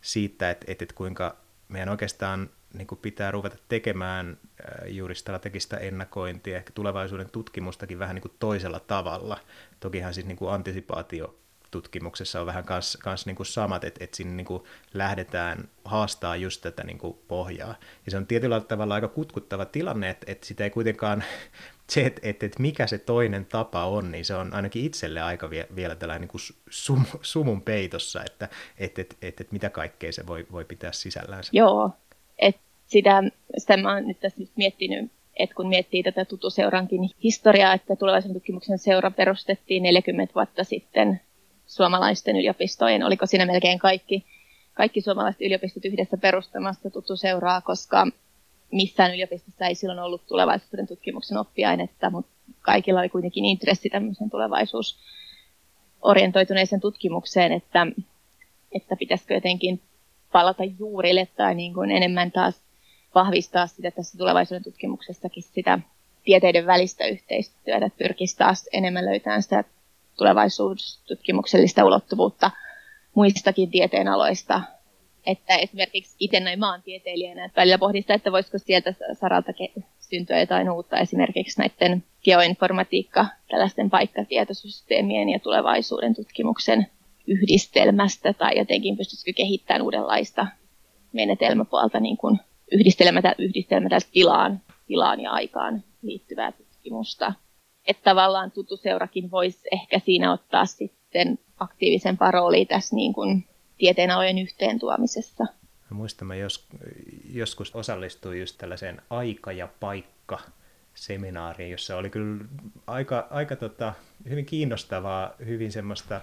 siitä, 0.00 0.50
että, 0.50 0.66
että 0.68 0.94
kuinka 0.94 1.36
meidän 1.68 1.88
oikeastaan 1.88 2.50
niin 2.74 2.86
kuin 2.86 2.98
pitää 2.98 3.30
ruveta 3.30 3.56
tekemään 3.68 4.38
juuri 4.86 5.14
strategista 5.14 5.78
ennakointia, 5.78 6.56
ehkä 6.56 6.72
tulevaisuuden 6.74 7.30
tutkimustakin 7.30 7.98
vähän 7.98 8.14
niin 8.14 8.22
kuin 8.22 8.34
toisella 8.38 8.80
tavalla. 8.80 9.38
Tokihan 9.80 10.14
siis 10.14 10.26
niin 10.26 10.36
kuin 10.36 10.52
antisipaatio 10.52 11.38
tutkimuksessa 11.70 12.40
on 12.40 12.46
vähän 12.46 12.64
kans, 12.64 12.98
kans 13.02 13.26
niin 13.26 13.36
kuin 13.36 13.46
samat, 13.46 13.84
että, 13.84 14.04
että 14.04 14.16
sinne 14.16 14.34
niin 14.34 14.44
kuin 14.44 14.62
lähdetään 14.94 15.68
haastaa 15.84 16.36
just 16.36 16.62
tätä 16.62 16.84
niin 16.84 16.98
kuin 16.98 17.18
pohjaa. 17.28 17.74
Ja 18.04 18.10
se 18.10 18.16
on 18.16 18.26
tietyllä 18.26 18.60
tavalla 18.60 18.94
aika 18.94 19.08
kutkuttava 19.08 19.64
tilanne, 19.64 20.10
että, 20.10 20.32
että 20.32 20.46
sitä 20.46 20.64
ei 20.64 20.70
kuitenkaan, 20.70 21.24
se, 21.90 22.06
että, 22.06 22.20
että, 22.24 22.46
että 22.46 22.62
mikä 22.62 22.86
se 22.86 22.98
toinen 22.98 23.46
tapa 23.46 23.84
on, 23.84 24.12
niin 24.12 24.24
se 24.24 24.34
on 24.34 24.54
ainakin 24.54 24.84
itselle 24.84 25.20
aika 25.20 25.50
vie, 25.50 25.68
vielä 25.76 25.94
tällainen 25.94 26.20
niin 26.20 26.28
kuin 26.28 26.42
sum, 26.70 27.04
sumun 27.22 27.62
peitossa, 27.62 28.24
että, 28.26 28.48
että, 28.78 29.00
että, 29.00 29.16
että, 29.22 29.42
että 29.42 29.52
mitä 29.52 29.70
kaikkea 29.70 30.12
se 30.12 30.26
voi, 30.26 30.46
voi 30.52 30.64
pitää 30.64 30.92
sisällään. 30.92 31.44
Joo, 31.52 31.92
et 32.07 32.07
sitä, 32.88 33.22
sitä 33.58 33.76
mä 33.76 33.94
oon 33.94 34.06
nyt 34.06 34.20
tässä 34.20 34.40
nyt 34.40 34.50
miettinyt, 34.56 35.10
että 35.38 35.54
kun 35.54 35.68
miettii 35.68 36.02
tätä 36.02 36.24
tutuseurankin 36.24 37.00
historiaa, 37.24 37.74
että 37.74 37.96
tulevaisuuden 37.96 38.34
tutkimuksen 38.34 38.78
seura 38.78 39.10
perustettiin 39.10 39.82
40 39.82 40.34
vuotta 40.34 40.64
sitten 40.64 41.20
suomalaisten 41.66 42.36
yliopistojen, 42.36 43.02
oliko 43.02 43.26
siinä 43.26 43.46
melkein 43.46 43.78
kaikki, 43.78 44.24
kaikki 44.74 45.00
suomalaiset 45.00 45.42
yliopistot 45.42 45.84
yhdessä 45.84 46.16
perustamassa 46.16 46.90
tutuseuraa, 46.90 47.60
koska 47.60 48.06
missään 48.72 49.14
yliopistossa 49.14 49.66
ei 49.66 49.74
silloin 49.74 49.98
ollut 49.98 50.26
tulevaisuuden 50.26 50.86
tutkimuksen 50.86 51.38
oppiainetta, 51.38 52.10
mutta 52.10 52.30
kaikilla 52.60 53.00
oli 53.00 53.08
kuitenkin 53.08 53.44
intressi 53.44 53.90
tämmöisen 53.90 54.30
tulevaisuusorientoituneeseen 54.30 56.80
tutkimukseen, 56.80 57.52
että, 57.52 57.86
että 58.72 58.96
pitäisikö 58.96 59.34
jotenkin 59.34 59.80
palata 60.32 60.64
juurille 60.78 61.28
tai 61.36 61.54
niin 61.54 61.74
kuin 61.74 61.90
enemmän 61.90 62.32
taas 62.32 62.60
vahvistaa 63.18 63.66
sitä 63.66 63.90
tässä 63.90 64.18
tulevaisuuden 64.18 64.64
tutkimuksessakin 64.64 65.42
sitä 65.42 65.78
tieteiden 66.24 66.66
välistä 66.66 67.06
yhteistyötä, 67.06 67.86
että 67.86 67.98
pyrkisi 67.98 68.36
taas 68.36 68.68
enemmän 68.72 69.06
löytämään 69.06 69.42
sitä 69.42 69.64
tulevaisuustutkimuksellista 70.16 71.84
ulottuvuutta 71.84 72.50
muistakin 73.14 73.70
tieteenaloista. 73.70 74.60
Että 75.26 75.56
esimerkiksi 75.56 76.16
itse 76.20 76.40
näin 76.40 76.58
maantieteilijänä, 76.58 77.44
että 77.44 77.60
välillä 77.60 77.78
pohdin 77.78 78.02
sitä, 78.02 78.14
että 78.14 78.32
voisiko 78.32 78.58
sieltä 78.58 78.94
saralta 79.12 79.52
syntyä 80.00 80.40
jotain 80.40 80.70
uutta 80.70 80.98
esimerkiksi 80.98 81.60
näiden 81.60 82.04
geoinformatiikka, 82.24 83.26
tällaisten 83.50 83.90
paikkatietosysteemien 83.90 85.28
ja 85.28 85.38
tulevaisuuden 85.38 86.14
tutkimuksen 86.14 86.86
yhdistelmästä 87.26 88.32
tai 88.32 88.58
jotenkin 88.58 88.96
pystyisikö 88.96 89.32
kehittämään 89.36 89.82
uudenlaista 89.82 90.46
menetelmäpuolta 91.12 92.00
niin 92.00 92.16
kuin 92.16 92.40
yhdistelmätä, 92.72 93.34
yhdistelmätä 93.38 93.98
tilaan, 94.12 94.60
tilaan 94.86 95.20
ja 95.20 95.30
aikaan 95.30 95.84
liittyvää 96.02 96.52
tutkimusta. 96.52 97.32
Että 97.86 98.02
tavallaan 98.02 98.50
tutuseurakin 98.50 99.30
voisi 99.30 99.68
ehkä 99.72 99.98
siinä 99.98 100.32
ottaa 100.32 100.66
sitten 100.66 101.38
aktiivisen 101.58 102.18
rooliin 102.30 102.66
tässä 102.66 102.96
niin 102.96 103.12
kuin 103.12 103.44
tieteenalojen 103.78 104.38
yhteen 104.38 104.78
tuomisessa. 104.78 105.46
Muistamme, 105.90 106.38
jos, 106.38 106.66
joskus 107.32 107.74
osallistuin 107.74 108.40
just 108.40 108.58
tällaiseen 108.58 109.02
aika 109.10 109.52
ja 109.52 109.68
paikka 109.80 110.38
seminaariin, 110.94 111.70
jossa 111.70 111.96
oli 111.96 112.10
kyllä 112.10 112.44
aika, 112.86 113.26
aika 113.30 113.56
tota, 113.56 113.94
hyvin 114.28 114.46
kiinnostavaa, 114.46 115.34
hyvin 115.46 115.72
semmoista 115.72 116.20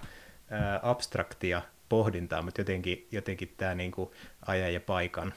ää, 0.50 0.80
abstraktia 0.82 1.62
pohdintaa, 1.88 2.42
mutta 2.42 2.60
jotenkin, 2.60 3.06
jotenkin 3.12 3.54
tämä 3.56 3.74
niin 3.74 3.92
kuin 3.92 4.10
ajan 4.46 4.74
ja 4.74 4.80
paikan 4.80 5.34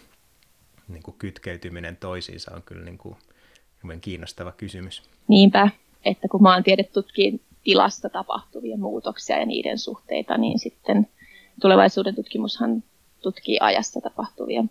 niin 0.89 1.03
kuin 1.03 1.17
kytkeytyminen 1.17 1.97
toisiinsa 1.97 2.51
on 2.55 2.63
kyllä 2.63 2.85
niin 2.85 2.97
kuin 2.97 3.15
kiinnostava 4.01 4.51
kysymys. 4.51 5.03
Niinpä, 5.27 5.69
että 6.05 6.27
kun 6.27 6.43
maantiede 6.43 6.83
tutkii 6.83 7.41
tilassa 7.63 8.09
tapahtuvia 8.09 8.77
muutoksia 8.77 9.39
ja 9.39 9.45
niiden 9.45 9.77
suhteita, 9.77 10.37
niin 10.37 10.59
sitten 10.59 11.07
tulevaisuuden 11.61 12.15
tutkimushan 12.15 12.83
tutkii 13.21 13.57
ajassa 13.61 14.01
tapahtuvia 14.01 14.63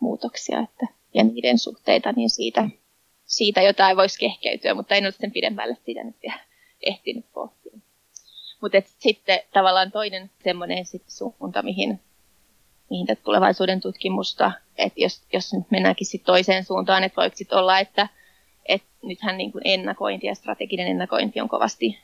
muutoksia 0.00 0.60
että, 0.60 0.86
ja 1.14 1.24
niiden 1.24 1.58
suhteita, 1.58 2.12
niin 2.12 2.30
siitä, 2.30 2.68
siitä 3.24 3.62
jotain 3.62 3.96
voisi 3.96 4.18
kehkeytyä, 4.18 4.74
mutta 4.74 4.94
en 4.94 5.04
ole 5.04 5.12
sen 5.12 5.32
pidemmälle 5.32 5.76
sitä 5.86 6.04
nyt 6.04 6.16
vielä 6.22 6.40
ehtinyt 6.80 7.32
pohtia. 7.32 7.78
Mutta 8.60 8.78
sitten 8.98 9.40
tavallaan 9.52 9.92
toinen 9.92 10.30
semmoinen 10.44 10.86
sit 10.86 11.02
suunta, 11.08 11.62
mihin, 11.62 12.00
mihin 12.90 13.06
tulevaisuuden 13.24 13.80
tutkimusta, 13.80 14.52
että 14.78 15.00
jos, 15.00 15.22
jos 15.32 15.54
nyt 15.54 15.70
mennäänkin 15.70 16.06
sit 16.06 16.24
toiseen 16.24 16.64
suuntaan, 16.64 17.04
että 17.04 17.16
voiko 17.20 17.36
sitten 17.36 17.58
olla, 17.58 17.78
että 17.78 18.08
et 18.66 18.82
nythän 19.02 19.38
niin 19.38 19.52
kuin 19.52 19.62
ennakointi 19.64 20.26
ja 20.26 20.34
strateginen 20.34 20.86
ennakointi 20.86 21.40
on 21.40 21.48
kovasti 21.48 21.98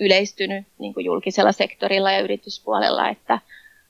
yleistynyt 0.00 0.66
niin 0.78 0.94
kuin 0.94 1.06
julkisella 1.06 1.52
sektorilla 1.52 2.12
ja 2.12 2.20
yrityspuolella, 2.20 3.08
että, 3.08 3.38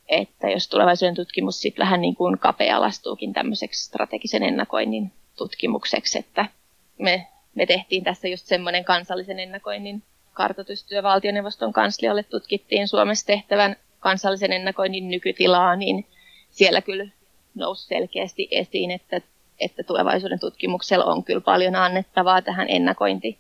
että 0.09 0.51
jos 0.51 0.69
tulevaisuuden 0.69 1.15
tutkimus 1.15 1.61
sitten 1.61 1.85
vähän 1.85 2.01
niin 2.01 2.17
kuin 2.17 2.39
kapea-alastuukin 2.39 3.33
tämmöiseksi 3.33 3.85
strategisen 3.85 4.43
ennakoinnin 4.43 5.13
tutkimukseksi, 5.37 6.19
että 6.19 6.47
me, 6.99 7.27
me 7.55 7.67
tehtiin 7.67 8.05
tässä 8.05 8.29
just 8.29 8.47
semmoinen 8.47 8.85
kansallisen 8.85 9.41
ennakoinnin 9.41 10.03
kartoitustyö 10.33 11.03
valtioneuvoston 11.03 11.73
kanslialle 11.73 12.23
tutkittiin 12.23 12.89
Suomessa 12.89 13.27
tehtävän 13.27 13.77
kansallisen 14.01 14.53
ennakoinnin 14.53 15.11
nykytilaa, 15.11 15.77
niin 15.77 16.07
siellä 16.53 16.83
kyllä 16.83 17.09
nousi 17.55 17.87
selkeästi 17.87 18.49
esiin, 18.51 18.91
että, 18.91 19.21
että 19.61 19.83
tulevaisuuden 19.83 20.41
tutkimuksella 20.41 21.05
on 21.05 21.25
kyllä 21.25 21.41
paljon 21.41 21.77
annettavaa 21.77 22.43
tähän 22.43 22.67
ennakointi, 22.71 23.39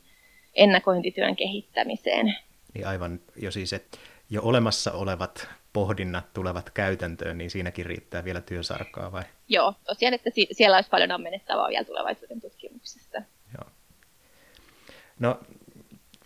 ennakointityön 0.54 1.36
kehittämiseen. 1.36 2.36
Niin 2.74 2.86
aivan 2.86 3.20
jo 3.36 3.50
siis, 3.50 3.72
että 3.72 3.98
jo 4.30 4.42
olemassa 4.44 4.92
olevat 4.92 5.48
pohdinnat 5.72 6.32
tulevat 6.32 6.70
käytäntöön, 6.70 7.38
niin 7.38 7.50
siinäkin 7.50 7.86
riittää 7.86 8.24
vielä 8.24 8.40
työsarkaa 8.40 9.12
vai? 9.12 9.22
Joo, 9.48 9.74
tosiaan, 9.84 10.14
että 10.14 10.30
siellä 10.52 10.76
olisi 10.76 10.90
paljon 10.90 11.10
ammennettavaa 11.10 11.68
vielä 11.68 11.84
tulevaisuuden 11.84 12.40
tutkimuksesta. 12.40 13.22
Joo. 13.58 13.70
No 15.18 15.40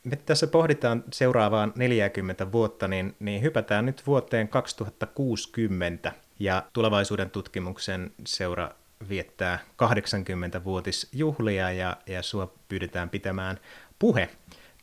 me 0.04 0.16
tässä 0.16 0.46
pohditaan 0.46 1.04
seuraavaan 1.12 1.72
40 1.76 2.52
vuotta, 2.52 2.88
niin, 2.88 3.16
niin 3.18 3.42
hypätään 3.42 3.86
nyt 3.86 4.06
vuoteen 4.06 4.48
2060 4.48 6.12
ja 6.38 6.62
tulevaisuuden 6.72 7.30
tutkimuksen 7.30 8.10
seura 8.26 8.70
viettää 9.08 9.58
80-vuotisjuhlia 9.82 11.70
ja, 11.72 11.96
ja 12.06 12.22
sua 12.22 12.52
pyydetään 12.68 13.10
pitämään 13.10 13.60
puhe 13.98 14.28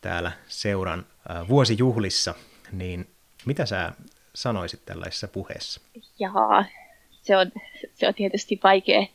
täällä 0.01 0.31
seuran 0.47 1.05
äh, 1.31 1.47
vuosijuhlissa, 1.47 2.33
niin 2.71 3.07
mitä 3.45 3.65
sä 3.65 3.91
sanoisit 4.35 4.85
tällaisessa 4.85 5.27
puheessa? 5.27 5.81
Jaa, 6.19 6.65
se 7.21 7.37
on, 7.37 7.51
se 7.93 8.07
on 8.07 8.13
tietysti 8.13 8.59
vaikea 8.63 9.05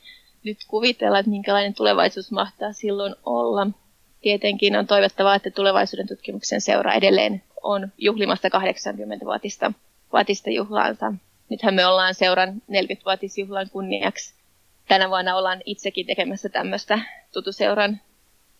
nyt 0.43 0.57
kuvitella, 0.67 1.19
että 1.19 1.29
minkälainen 1.29 1.73
tulevaisuus 1.73 2.31
mahtaa 2.31 2.73
silloin 2.73 3.15
olla. 3.25 3.67
Tietenkin 4.21 4.75
on 4.75 4.87
toivottavaa, 4.87 5.35
että 5.35 5.51
tulevaisuuden 5.51 6.07
tutkimuksen 6.07 6.61
seura 6.61 6.93
edelleen 6.93 7.43
on 7.63 7.91
juhlimasta 7.97 8.47
80-vuotista 8.47 9.73
vuotista 10.13 10.49
juhlaansa. 10.49 11.13
Nythän 11.49 11.73
me 11.73 11.85
ollaan 11.85 12.13
seuran 12.13 12.61
40-vuotisjuhlan 12.71 13.69
kunniaksi. 13.71 14.33
Tänä 14.87 15.09
vuonna 15.09 15.35
ollaan 15.35 15.61
itsekin 15.65 16.05
tekemässä 16.05 16.49
tämmöistä 16.49 16.99
tutuseuran 17.33 17.99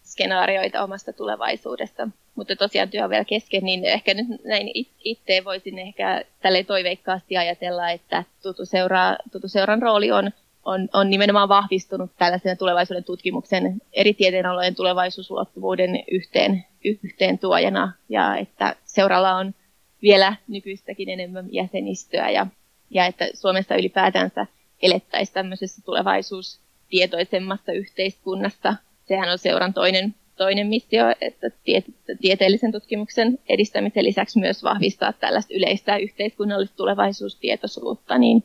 skenaarioita 0.03 0.84
omasta 0.84 1.13
tulevaisuudesta. 1.13 2.08
Mutta 2.36 2.55
tosiaan 2.55 2.89
työ 2.89 3.03
on 3.03 3.10
vielä 3.10 3.25
kesken, 3.25 3.63
niin 3.63 3.86
ehkä 3.86 4.13
nyt 4.13 4.27
näin 4.46 4.72
itse 5.03 5.41
voisin 5.46 5.79
ehkä 5.79 6.24
tälle 6.41 6.63
toiveikkaasti 6.63 7.38
ajatella, 7.38 7.89
että 7.89 8.24
tutuseura, 8.43 9.15
tutuseuran 9.31 9.81
rooli 9.81 10.12
on, 10.12 10.31
on, 10.65 10.89
on 10.93 11.10
nimenomaan 11.10 11.50
vahvistunut 11.50 12.12
tällaisen 12.17 12.58
tulevaisuuden 12.58 13.03
tutkimuksen 13.03 13.81
eri 13.93 14.13
tieteenalojen 14.13 14.75
tulevaisuusulottuvuuden 14.75 16.03
yhteen, 16.12 16.65
yhteen 16.84 17.39
tuojana 17.39 17.93
ja 18.10 18.38
että 18.38 18.75
seuralla 18.86 19.36
on 19.36 19.53
vielä 20.01 20.36
nykyistäkin 20.48 21.10
enemmän 21.10 21.46
jäsenistöä 21.51 22.29
ja, 22.29 22.48
ja 22.89 23.05
että 23.05 23.27
Suomessa 23.34 23.75
ylipäätänsä 23.75 24.46
elettäisiin 24.81 25.34
tämmöisessä 25.34 25.81
tulevaisuustietoisemmassa 25.86 27.72
yhteiskunnassa. 27.72 28.75
Sehän 29.08 29.29
on 29.29 29.38
seuran 29.38 29.74
toinen, 29.74 30.15
toinen 30.38 30.67
missio, 30.67 31.05
että 31.22 31.50
tie, 31.63 31.84
tieteellisen 32.22 32.72
tutkimuksen 32.72 33.39
edistämisen 33.50 34.05
lisäksi 34.05 34.39
myös 34.39 34.63
vahvistaa 34.63 35.13
tällaista 35.13 35.53
yleistä 35.53 35.98
yhteiskunnallista 35.98 36.75
tulevaisuustietoisuutta, 36.75 38.17
niin 38.17 38.43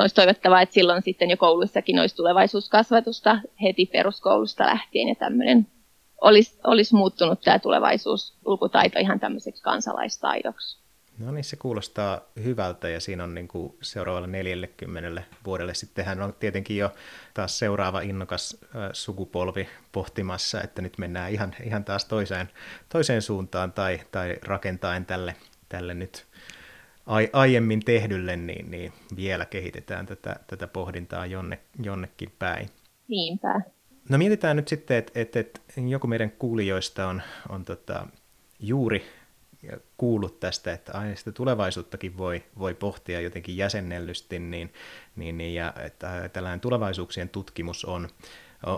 olisi 0.00 0.14
toivottavaa, 0.14 0.62
että 0.62 0.74
silloin 0.74 1.02
sitten 1.02 1.30
jo 1.30 1.36
kouluissakin 1.36 1.98
olisi 1.98 2.16
tulevaisuuskasvatusta 2.16 3.40
heti 3.62 3.86
peruskoulusta 3.86 4.66
lähtien 4.66 5.08
ja 5.08 5.14
tämmöinen 5.14 5.66
olisi, 6.20 6.58
olisi 6.64 6.94
muuttunut 6.94 7.40
tämä 7.40 7.58
tulevaisuuslukutaito 7.58 8.98
ihan 8.98 9.20
tämmöiseksi 9.20 9.62
kansalaistaidoksi. 9.62 10.80
No 11.20 11.32
niin, 11.32 11.44
se 11.44 11.56
kuulostaa 11.56 12.20
hyvältä 12.44 12.88
ja 12.88 13.00
siinä 13.00 13.24
on 13.24 13.34
niin 13.34 13.48
kuin 13.48 13.76
seuraavalle 13.82 14.26
40 14.26 15.22
vuodelle. 15.44 15.74
Sittenhän 15.74 16.22
on 16.22 16.34
tietenkin 16.40 16.76
jo 16.76 16.92
taas 17.34 17.58
seuraava 17.58 18.00
innokas 18.00 18.56
sukupolvi 18.92 19.68
pohtimassa, 19.92 20.62
että 20.62 20.82
nyt 20.82 20.98
mennään 20.98 21.32
ihan, 21.32 21.54
ihan 21.64 21.84
taas 21.84 22.04
toiseen, 22.04 22.48
toiseen 22.88 23.22
suuntaan 23.22 23.72
tai, 23.72 24.00
tai 24.12 24.36
rakentaen 24.42 25.06
tälle, 25.06 25.36
tälle 25.68 25.94
nyt 25.94 26.26
ai, 27.06 27.30
aiemmin 27.32 27.80
tehdylle, 27.84 28.36
niin, 28.36 28.70
niin 28.70 28.92
vielä 29.16 29.44
kehitetään 29.44 30.06
tätä, 30.06 30.36
tätä 30.46 30.66
pohdintaa 30.66 31.26
jonne, 31.26 31.58
jonnekin 31.82 32.32
päin. 32.38 32.68
Niinpä. 33.08 33.60
No 34.08 34.18
mietitään 34.18 34.56
nyt 34.56 34.68
sitten, 34.68 34.96
että 34.96 35.20
et, 35.20 35.36
et 35.36 35.62
joku 35.88 36.06
meidän 36.06 36.30
kuulijoista 36.30 37.06
on, 37.06 37.22
on 37.48 37.64
tota, 37.64 38.06
juuri 38.60 39.04
kuullut 39.96 40.40
tästä, 40.40 40.72
että 40.72 40.92
aina 40.92 41.16
sitä 41.16 41.32
tulevaisuuttakin 41.32 42.18
voi, 42.18 42.42
voi 42.58 42.74
pohtia 42.74 43.20
jotenkin 43.20 43.56
jäsennellysti, 43.56 44.38
niin, 44.38 44.72
niin, 45.16 45.38
niin 45.38 45.54
ja 45.54 45.72
että 45.84 46.30
tällainen 46.32 46.60
tulevaisuuksien 46.60 47.28
tutkimus 47.28 47.84
on, 47.84 48.08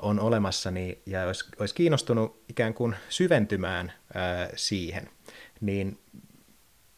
on 0.03 0.21
olemassa, 0.21 0.71
niin, 0.71 1.03
ja 1.07 1.27
olisi, 1.27 1.45
olisi 1.61 1.75
kiinnostunut 1.75 2.43
ikään 2.49 2.75
kuin 2.75 2.97
syventymään 3.09 3.93
ää, 4.15 4.49
siihen, 4.57 5.09
niin 5.61 5.99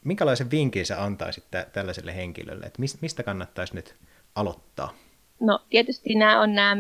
minkälaisen 0.05 0.51
vinkin 0.51 0.87
sä 0.87 1.05
antaisit 1.05 1.45
tä, 1.51 1.67
tällaiselle 1.73 2.17
henkilölle, 2.17 2.67
että 2.67 2.83
mistä 3.01 3.23
kannattaisi 3.23 3.75
nyt 3.75 3.95
aloittaa? 4.35 4.95
No 5.41 5.59
tietysti 5.71 6.15
nämä 6.15 6.41
on 6.41 6.55
nämä 6.55 6.77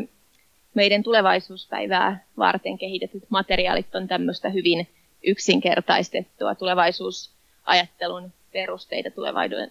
meidän 0.75 1.03
tulevaisuuspäivää 1.03 2.25
varten 2.38 2.79
kehitetyt 2.79 3.25
materiaalit 3.31 3.95
on 3.95 4.09
tämmöistä 4.09 4.49
hyvin 4.49 4.88
yksinkertaistettua 5.27 6.55
tulevaisuusajattelun 6.55 8.33
perusteita, 8.53 9.11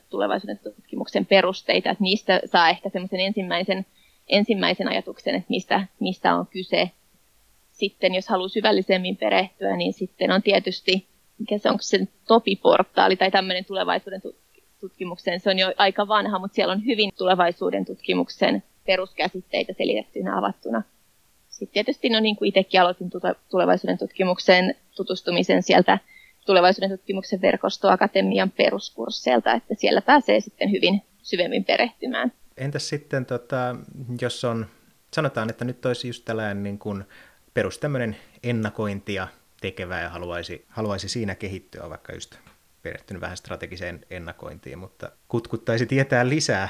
tulevaisuuden 0.10 0.60
tutkimuksen 0.64 1.26
perusteita, 1.26 1.90
että 1.90 2.04
niistä 2.04 2.42
saa 2.46 2.70
ehkä 2.70 2.90
semmoisen 2.90 3.20
ensimmäisen, 3.20 3.86
ensimmäisen 4.28 4.88
ajatuksen, 4.88 5.36
että 5.36 5.50
mistä, 5.50 5.88
mistä 6.00 6.36
on 6.36 6.48
kyse. 6.48 6.92
Sitten 7.72 8.16
jos 8.16 8.28
haluaa 8.28 8.48
syvällisemmin 8.48 9.18
perehtyä, 9.18 9.78
niin 9.78 9.94
sitten 9.94 10.32
on 10.32 10.44
tietysti, 10.44 11.08
mikä 11.40 11.58
se 11.58 11.70
onko 11.70 11.82
se 11.82 12.08
Topi-portaali 12.28 13.16
tai 13.16 13.32
tämmöinen 13.32 13.66
tulevaisuuden 13.66 14.22
tutkimuksen, 14.80 15.40
se 15.40 15.50
on 15.50 15.60
jo 15.60 15.74
aika 15.78 16.08
vanha, 16.08 16.40
mutta 16.40 16.56
siellä 16.56 16.72
on 16.72 16.86
hyvin 16.86 17.12
tulevaisuuden 17.18 17.86
tutkimuksen 17.86 18.64
peruskäsitteitä 18.86 19.74
selitettynä 19.78 20.38
avattuna. 20.38 20.84
Sitten 21.54 21.74
tietysti 21.74 22.10
no 22.10 22.20
niin 22.20 22.36
kuin 22.36 22.48
itsekin 22.48 22.82
aloitin 22.82 23.10
tulevaisuuden 23.50 23.98
tutkimukseen 23.98 24.76
tutustumisen 24.96 25.64
sieltä 25.64 26.00
tulevaisuuden 26.46 26.90
tutkimuksen 26.90 27.42
verkostoakatemian 27.42 28.52
peruskursseilta, 28.52 29.54
että 29.54 29.76
siellä 29.78 30.02
pääsee 30.02 30.40
sitten 30.40 30.72
hyvin 30.72 31.02
syvemmin 31.24 31.66
perehtymään. 31.66 32.32
Entäs 32.58 32.90
sitten, 32.90 33.26
tota, 33.26 33.76
jos 34.22 34.44
on, 34.44 34.66
sanotaan, 35.14 35.50
että 35.50 35.66
nyt 35.66 35.86
olisi 35.86 36.08
just 36.08 36.26
tällainen 36.26 36.64
niin 36.64 36.80
kuin 36.80 37.04
perus 37.54 37.78
tämmöinen 37.78 38.18
ennakointia 38.44 39.28
tekevä 39.62 40.02
ja 40.02 40.10
haluaisi, 40.10 40.66
haluaisi 40.70 41.10
siinä 41.10 41.36
kehittyä 41.36 41.90
vaikka 41.90 42.14
just 42.14 42.36
perehtynyt 42.82 43.22
vähän 43.22 43.38
strategiseen 43.38 44.06
ennakointiin, 44.10 44.80
mutta 44.80 45.12
kutkuttaisi 45.28 45.86
tietää 45.86 46.30
lisää 46.30 46.70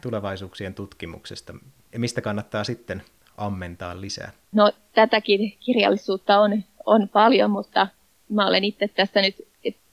tulevaisuuksien 0.00 0.74
tutkimuksesta. 0.74 1.54
Mistä 1.96 2.20
kannattaa 2.20 2.64
sitten 2.64 3.02
ammentaa 3.40 4.00
lisää? 4.00 4.32
No 4.52 4.72
tätäkin 4.94 5.56
kirjallisuutta 5.60 6.40
on, 6.40 6.64
on 6.86 7.08
paljon, 7.08 7.50
mutta 7.50 7.86
mä 8.28 8.46
olen 8.46 8.64
itse 8.64 8.88
tässä 8.88 9.22
nyt 9.22 9.36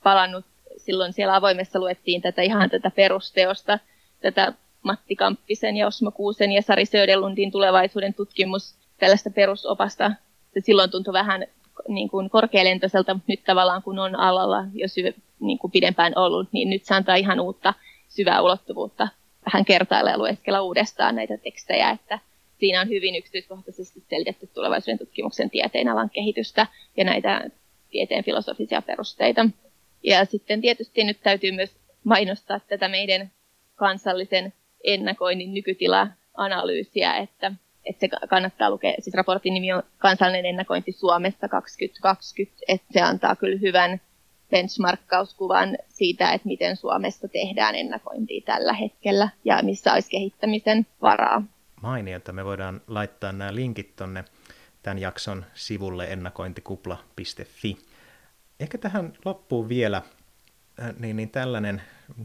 palannut, 0.02 0.44
silloin 0.76 1.12
siellä 1.12 1.34
avoimessa 1.34 1.78
luettiin 1.78 2.22
tätä 2.22 2.42
ihan 2.42 2.70
tätä 2.70 2.90
perusteosta, 2.90 3.78
tätä 4.20 4.52
Matti 4.82 5.16
Kamppisen 5.16 5.76
ja 5.76 5.86
Osmo 5.86 6.10
Kuusen 6.10 6.52
ja 6.52 6.62
Sari 6.62 6.84
Söderlundin 6.84 7.50
tulevaisuuden 7.50 8.14
tutkimus 8.14 8.74
tällaista 8.98 9.30
perusopasta. 9.30 10.12
Se 10.54 10.60
silloin 10.60 10.90
tuntui 10.90 11.12
vähän 11.12 11.46
niin 11.88 12.10
kuin 12.10 12.30
korkealentoiselta, 12.30 13.14
mutta 13.14 13.32
nyt 13.32 13.44
tavallaan 13.44 13.82
kun 13.82 13.98
on 13.98 14.16
alalla 14.16 14.64
jo 14.74 14.86
syv- 14.86 15.20
niin 15.40 15.58
kuin 15.58 15.70
pidempään 15.70 16.12
ollut, 16.16 16.48
niin 16.52 16.70
nyt 16.70 16.84
se 16.84 16.94
antaa 16.94 17.16
ihan 17.16 17.40
uutta 17.40 17.74
syvää 18.08 18.42
ulottuvuutta 18.42 19.08
vähän 19.46 19.64
kertailla 19.64 20.10
ja 20.10 20.18
lueskella 20.18 20.62
uudestaan 20.62 21.14
näitä 21.14 21.36
tekstejä, 21.36 21.90
että 21.90 22.18
siinä 22.58 22.80
on 22.80 22.88
hyvin 22.88 23.14
yksityiskohtaisesti 23.14 24.04
selitetty 24.10 24.46
tulevaisuuden 24.46 24.98
tutkimuksen 24.98 25.50
tieteen 25.50 25.88
alan 25.88 26.10
kehitystä 26.10 26.66
ja 26.96 27.04
näitä 27.04 27.50
tieteen 27.90 28.24
filosofisia 28.24 28.82
perusteita. 28.82 29.46
Ja 30.02 30.24
sitten 30.24 30.60
tietysti 30.60 31.04
nyt 31.04 31.20
täytyy 31.22 31.52
myös 31.52 31.76
mainostaa 32.04 32.60
tätä 32.60 32.88
meidän 32.88 33.30
kansallisen 33.76 34.52
ennakoinnin 34.84 35.54
nykytila-analyysiä, 35.54 37.16
että, 37.16 37.52
että 37.84 38.00
se 38.00 38.08
kannattaa 38.28 38.70
lukea. 38.70 38.94
Siis 38.98 39.14
raportin 39.14 39.54
nimi 39.54 39.72
on 39.72 39.82
Kansallinen 39.98 40.46
ennakointi 40.46 40.92
Suomesta 40.92 41.48
2020, 41.48 42.64
että 42.68 42.86
se 42.92 43.00
antaa 43.00 43.36
kyllä 43.36 43.58
hyvän 43.58 44.00
benchmarkkauskuvan 44.50 45.78
siitä, 45.88 46.32
että 46.32 46.48
miten 46.48 46.76
Suomessa 46.76 47.28
tehdään 47.28 47.74
ennakointia 47.74 48.40
tällä 48.44 48.72
hetkellä 48.72 49.28
ja 49.44 49.62
missä 49.62 49.92
olisi 49.92 50.10
kehittämisen 50.10 50.86
varaa 51.02 51.42
mainiota. 51.82 52.32
Me 52.32 52.44
voidaan 52.44 52.80
laittaa 52.86 53.32
nämä 53.32 53.54
linkit 53.54 53.96
tonne 53.96 54.24
tämän 54.82 54.98
jakson 54.98 55.44
sivulle 55.54 56.04
ennakointikupla.fi. 56.04 57.78
Ehkä 58.60 58.78
tähän 58.78 59.12
loppuun 59.24 59.68
vielä 59.68 60.02
äh, 60.82 60.94
niin, 60.98 61.16
niin 61.16 61.30
tällainen, 61.30 61.82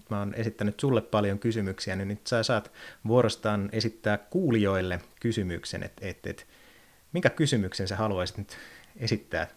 mä 0.09 0.19
oon 0.19 0.33
esittänyt 0.33 0.79
sulle 0.79 1.01
paljon 1.01 1.39
kysymyksiä, 1.39 1.95
niin 1.95 2.07
nyt 2.07 2.27
sä 2.27 2.43
saat 2.43 2.71
vuorostaan 3.07 3.69
esittää 3.71 4.17
kuulijoille 4.17 4.99
kysymyksen, 5.19 5.83
että 5.83 6.07
et, 6.07 6.25
et, 6.25 6.47
minkä 7.11 7.29
kysymyksen 7.29 7.87
sä 7.87 7.95
haluaisit 7.95 8.37
nyt 8.37 8.57
esittää 8.97 9.47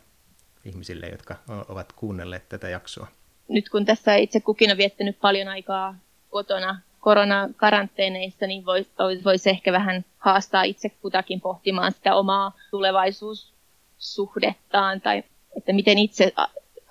ihmisille, 0.65 1.07
jotka 1.07 1.37
ovat 1.69 1.93
kuunnelleet 1.93 2.49
tätä 2.49 2.69
jaksoa? 2.69 3.07
Nyt 3.49 3.69
kun 3.69 3.85
tässä 3.85 4.15
itse 4.15 4.41
kukin 4.41 4.71
on 4.71 4.77
viettänyt 4.77 5.19
paljon 5.21 5.49
aikaa 5.49 5.95
kotona 6.31 6.81
koronakaranteeneissa, 7.07 8.47
niin 8.47 8.67
voisi 8.67 8.91
vois 9.25 9.47
ehkä 9.47 9.73
vähän 9.73 10.05
haastaa 10.19 10.63
itse 10.63 10.89
kutakin 10.89 11.41
pohtimaan 11.41 11.93
sitä 11.93 12.15
omaa 12.15 12.53
tulevaisuussuhdettaan 12.71 15.01
tai 15.01 15.23
että 15.57 15.73
miten 15.73 15.99
itse 15.99 16.33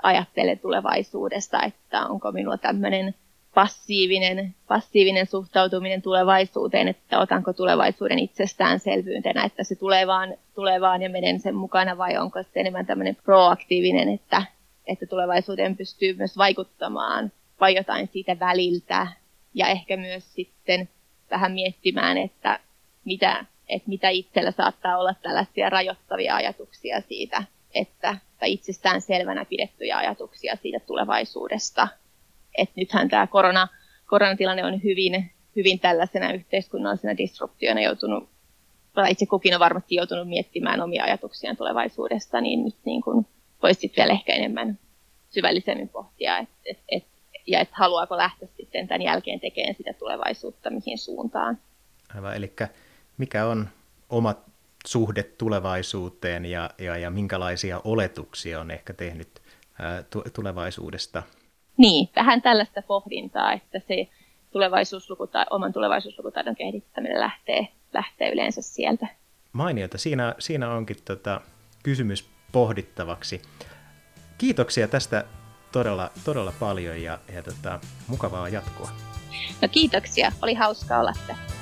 ajattelen 0.04 0.60
tulevaisuudesta, 0.60 1.64
että 1.64 2.08
onko 2.08 2.32
minulla 2.32 2.58
tämmöinen 2.58 3.16
passiivinen, 3.54 4.56
passiivinen 4.68 5.28
suhtautuminen 5.28 6.02
tulevaisuuteen, 6.02 6.88
että 6.88 7.20
otanko 7.20 7.54
tulevaisuuden 7.54 8.20
itsestäänselvyytenä, 8.20 9.44
että 9.44 9.64
se 9.64 9.76
tulee 9.76 10.08
vaan, 10.08 10.34
tulee 10.54 10.82
vaan 10.82 11.02
ja 11.02 11.10
menen 11.10 11.40
sen 11.40 11.56
mukana, 11.56 11.98
vai 11.98 12.18
onko 12.18 12.44
se 12.44 12.50
enemmän 12.56 12.86
tämmöinen 12.86 13.18
proaktiivinen, 13.24 14.10
että, 14.10 14.44
että 14.88 15.06
tulevaisuuteen 15.06 15.78
pystyy 15.78 16.14
myös 16.14 16.38
vaikuttamaan, 16.38 17.32
vai 17.62 17.76
jotain 17.76 18.10
siitä 18.14 18.40
väliltä, 18.40 19.08
ja 19.56 19.68
ehkä 19.68 19.98
myös 19.98 20.34
sitten 20.34 20.90
vähän 21.32 21.52
miettimään, 21.52 22.18
että 22.18 22.60
mitä, 23.06 23.46
että 23.70 23.90
mitä 23.90 24.10
itsellä 24.10 24.52
saattaa 24.52 24.98
olla 24.98 25.14
tällaisia 25.22 25.70
rajoittavia 25.70 26.36
ajatuksia 26.36 27.02
siitä, 27.02 27.44
että, 27.74 28.18
tai 28.40 28.52
itsestään 28.52 29.02
selvänä 29.02 29.46
pidettyjä 29.46 29.98
ajatuksia 29.98 30.56
siitä 30.56 30.80
tulevaisuudesta. 30.80 31.88
Että 32.58 32.74
nythän 32.76 33.10
tämä 33.10 33.28
korona, 33.28 33.68
koronatilanne 34.06 34.66
on 34.66 34.84
hyvin, 34.84 35.32
hyvin 35.56 35.80
tällaisena 35.80 36.32
yhteiskunnallisena 36.32 37.18
disruptiona 37.18 37.82
joutunut, 37.82 38.30
tai 38.94 39.12
itse 39.12 39.26
kukin 39.26 39.54
on 39.54 39.60
varmasti 39.60 39.96
joutunut 39.96 40.28
miettimään 40.28 40.82
omia 40.82 41.04
ajatuksiaan 41.04 41.58
tulevaisuudesta, 41.58 42.42
niin 42.42 42.64
nyt 42.64 42.76
niin 42.86 43.04
voisi 43.64 43.94
vielä 43.98 44.14
ehkä 44.14 44.34
enemmän 44.34 44.80
syvällisemmin 45.30 45.90
pohtia, 45.90 46.38
että 46.38 46.56
et, 46.66 46.80
et, 46.90 47.04
ja 47.48 47.60
että 47.60 47.76
haluaako 47.78 48.18
lähteä 48.18 48.48
sitten 48.58 48.88
tämän 48.88 49.02
jälkeen 49.02 49.40
tekemään 49.40 49.76
sitä 49.76 49.94
tulevaisuutta 49.94 50.70
mihin 50.70 50.98
suuntaan. 50.98 51.58
Aivan, 52.16 52.36
eli 52.36 52.54
mikä 53.18 53.46
on 53.46 53.70
oma 54.10 54.36
suhde 54.88 55.24
tulevaisuuteen 55.24 56.46
ja, 56.46 56.70
ja, 56.78 56.98
ja 56.98 57.10
minkälaisia 57.10 57.82
oletuksia 57.84 58.60
on 58.60 58.72
ehkä 58.72 58.94
tehnyt 58.94 59.42
ää, 59.80 60.04
tulevaisuudesta? 60.34 61.24
Niin, 61.78 62.10
vähän 62.16 62.42
tällaista 62.42 62.82
pohdintaa, 62.82 63.54
että 63.54 63.80
se 63.80 64.08
tulevaisuuslukuta, 64.52 65.46
oman 65.50 65.74
tulevaisuuslukutaidon 65.74 66.56
kehittäminen 66.56 67.20
lähtee, 67.20 67.68
lähtee 67.94 68.32
yleensä 68.32 68.62
sieltä. 68.62 69.08
Mainiota, 69.54 69.98
siinä, 69.98 70.36
siinä 70.40 70.72
onkin 70.72 70.98
tota, 71.06 71.42
kysymys 71.84 72.30
pohdittavaksi. 72.52 73.42
Kiitoksia 74.38 74.88
tästä 74.88 75.26
todella, 75.76 76.12
todella 76.24 76.54
paljon 76.60 77.02
ja, 77.02 77.20
ja 77.34 77.44
tota, 77.44 77.80
mukavaa 78.08 78.50
jatkoa. 78.50 78.92
No 79.62 79.68
kiitoksia, 79.68 80.32
oli 80.42 80.54
hauska 80.54 81.00
olla 81.00 81.14
tässä. 81.28 81.56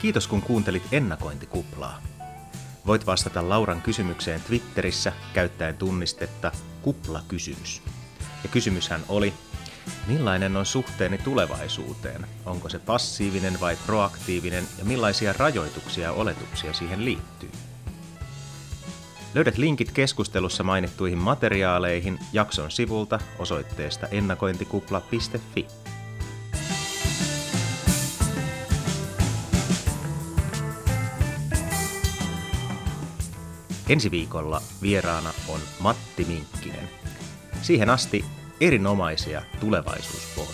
Kiitos 0.00 0.28
kun 0.28 0.42
kuuntelit 0.42 0.82
ennakointikuplaa. 0.92 2.02
Voit 2.86 3.06
vastata 3.06 3.48
Lauran 3.48 3.82
kysymykseen 3.82 4.40
Twitterissä 4.40 5.12
käyttäen 5.32 5.76
tunnistetta 5.76 6.52
kuplakysymys. 6.82 7.82
Ja 8.42 8.48
kysymyshän 8.48 9.00
oli, 9.08 9.32
millainen 10.06 10.56
on 10.56 10.66
suhteeni 10.66 11.18
tulevaisuuteen? 11.18 12.26
Onko 12.46 12.68
se 12.68 12.78
passiivinen 12.78 13.60
vai 13.60 13.76
proaktiivinen 13.86 14.64
ja 14.78 14.84
millaisia 14.84 15.34
rajoituksia 15.38 16.04
ja 16.04 16.12
oletuksia 16.12 16.72
siihen 16.72 17.04
liittyy? 17.04 17.50
Löydät 19.34 19.58
linkit 19.58 19.92
keskustelussa 19.92 20.62
mainittuihin 20.62 21.18
materiaaleihin 21.18 22.18
jakson 22.32 22.70
sivulta 22.70 23.18
osoitteesta 23.38 24.06
ennakointikupla.fi. 24.06 25.66
Ensi 33.88 34.10
viikolla 34.10 34.62
vieraana 34.82 35.32
on 35.48 35.60
Matti 35.80 36.24
Minkkinen. 36.24 36.88
Siihen 37.62 37.90
asti 37.90 38.24
erinomaisia 38.60 39.42
tulevaisuuspohdintoja. 39.60 40.45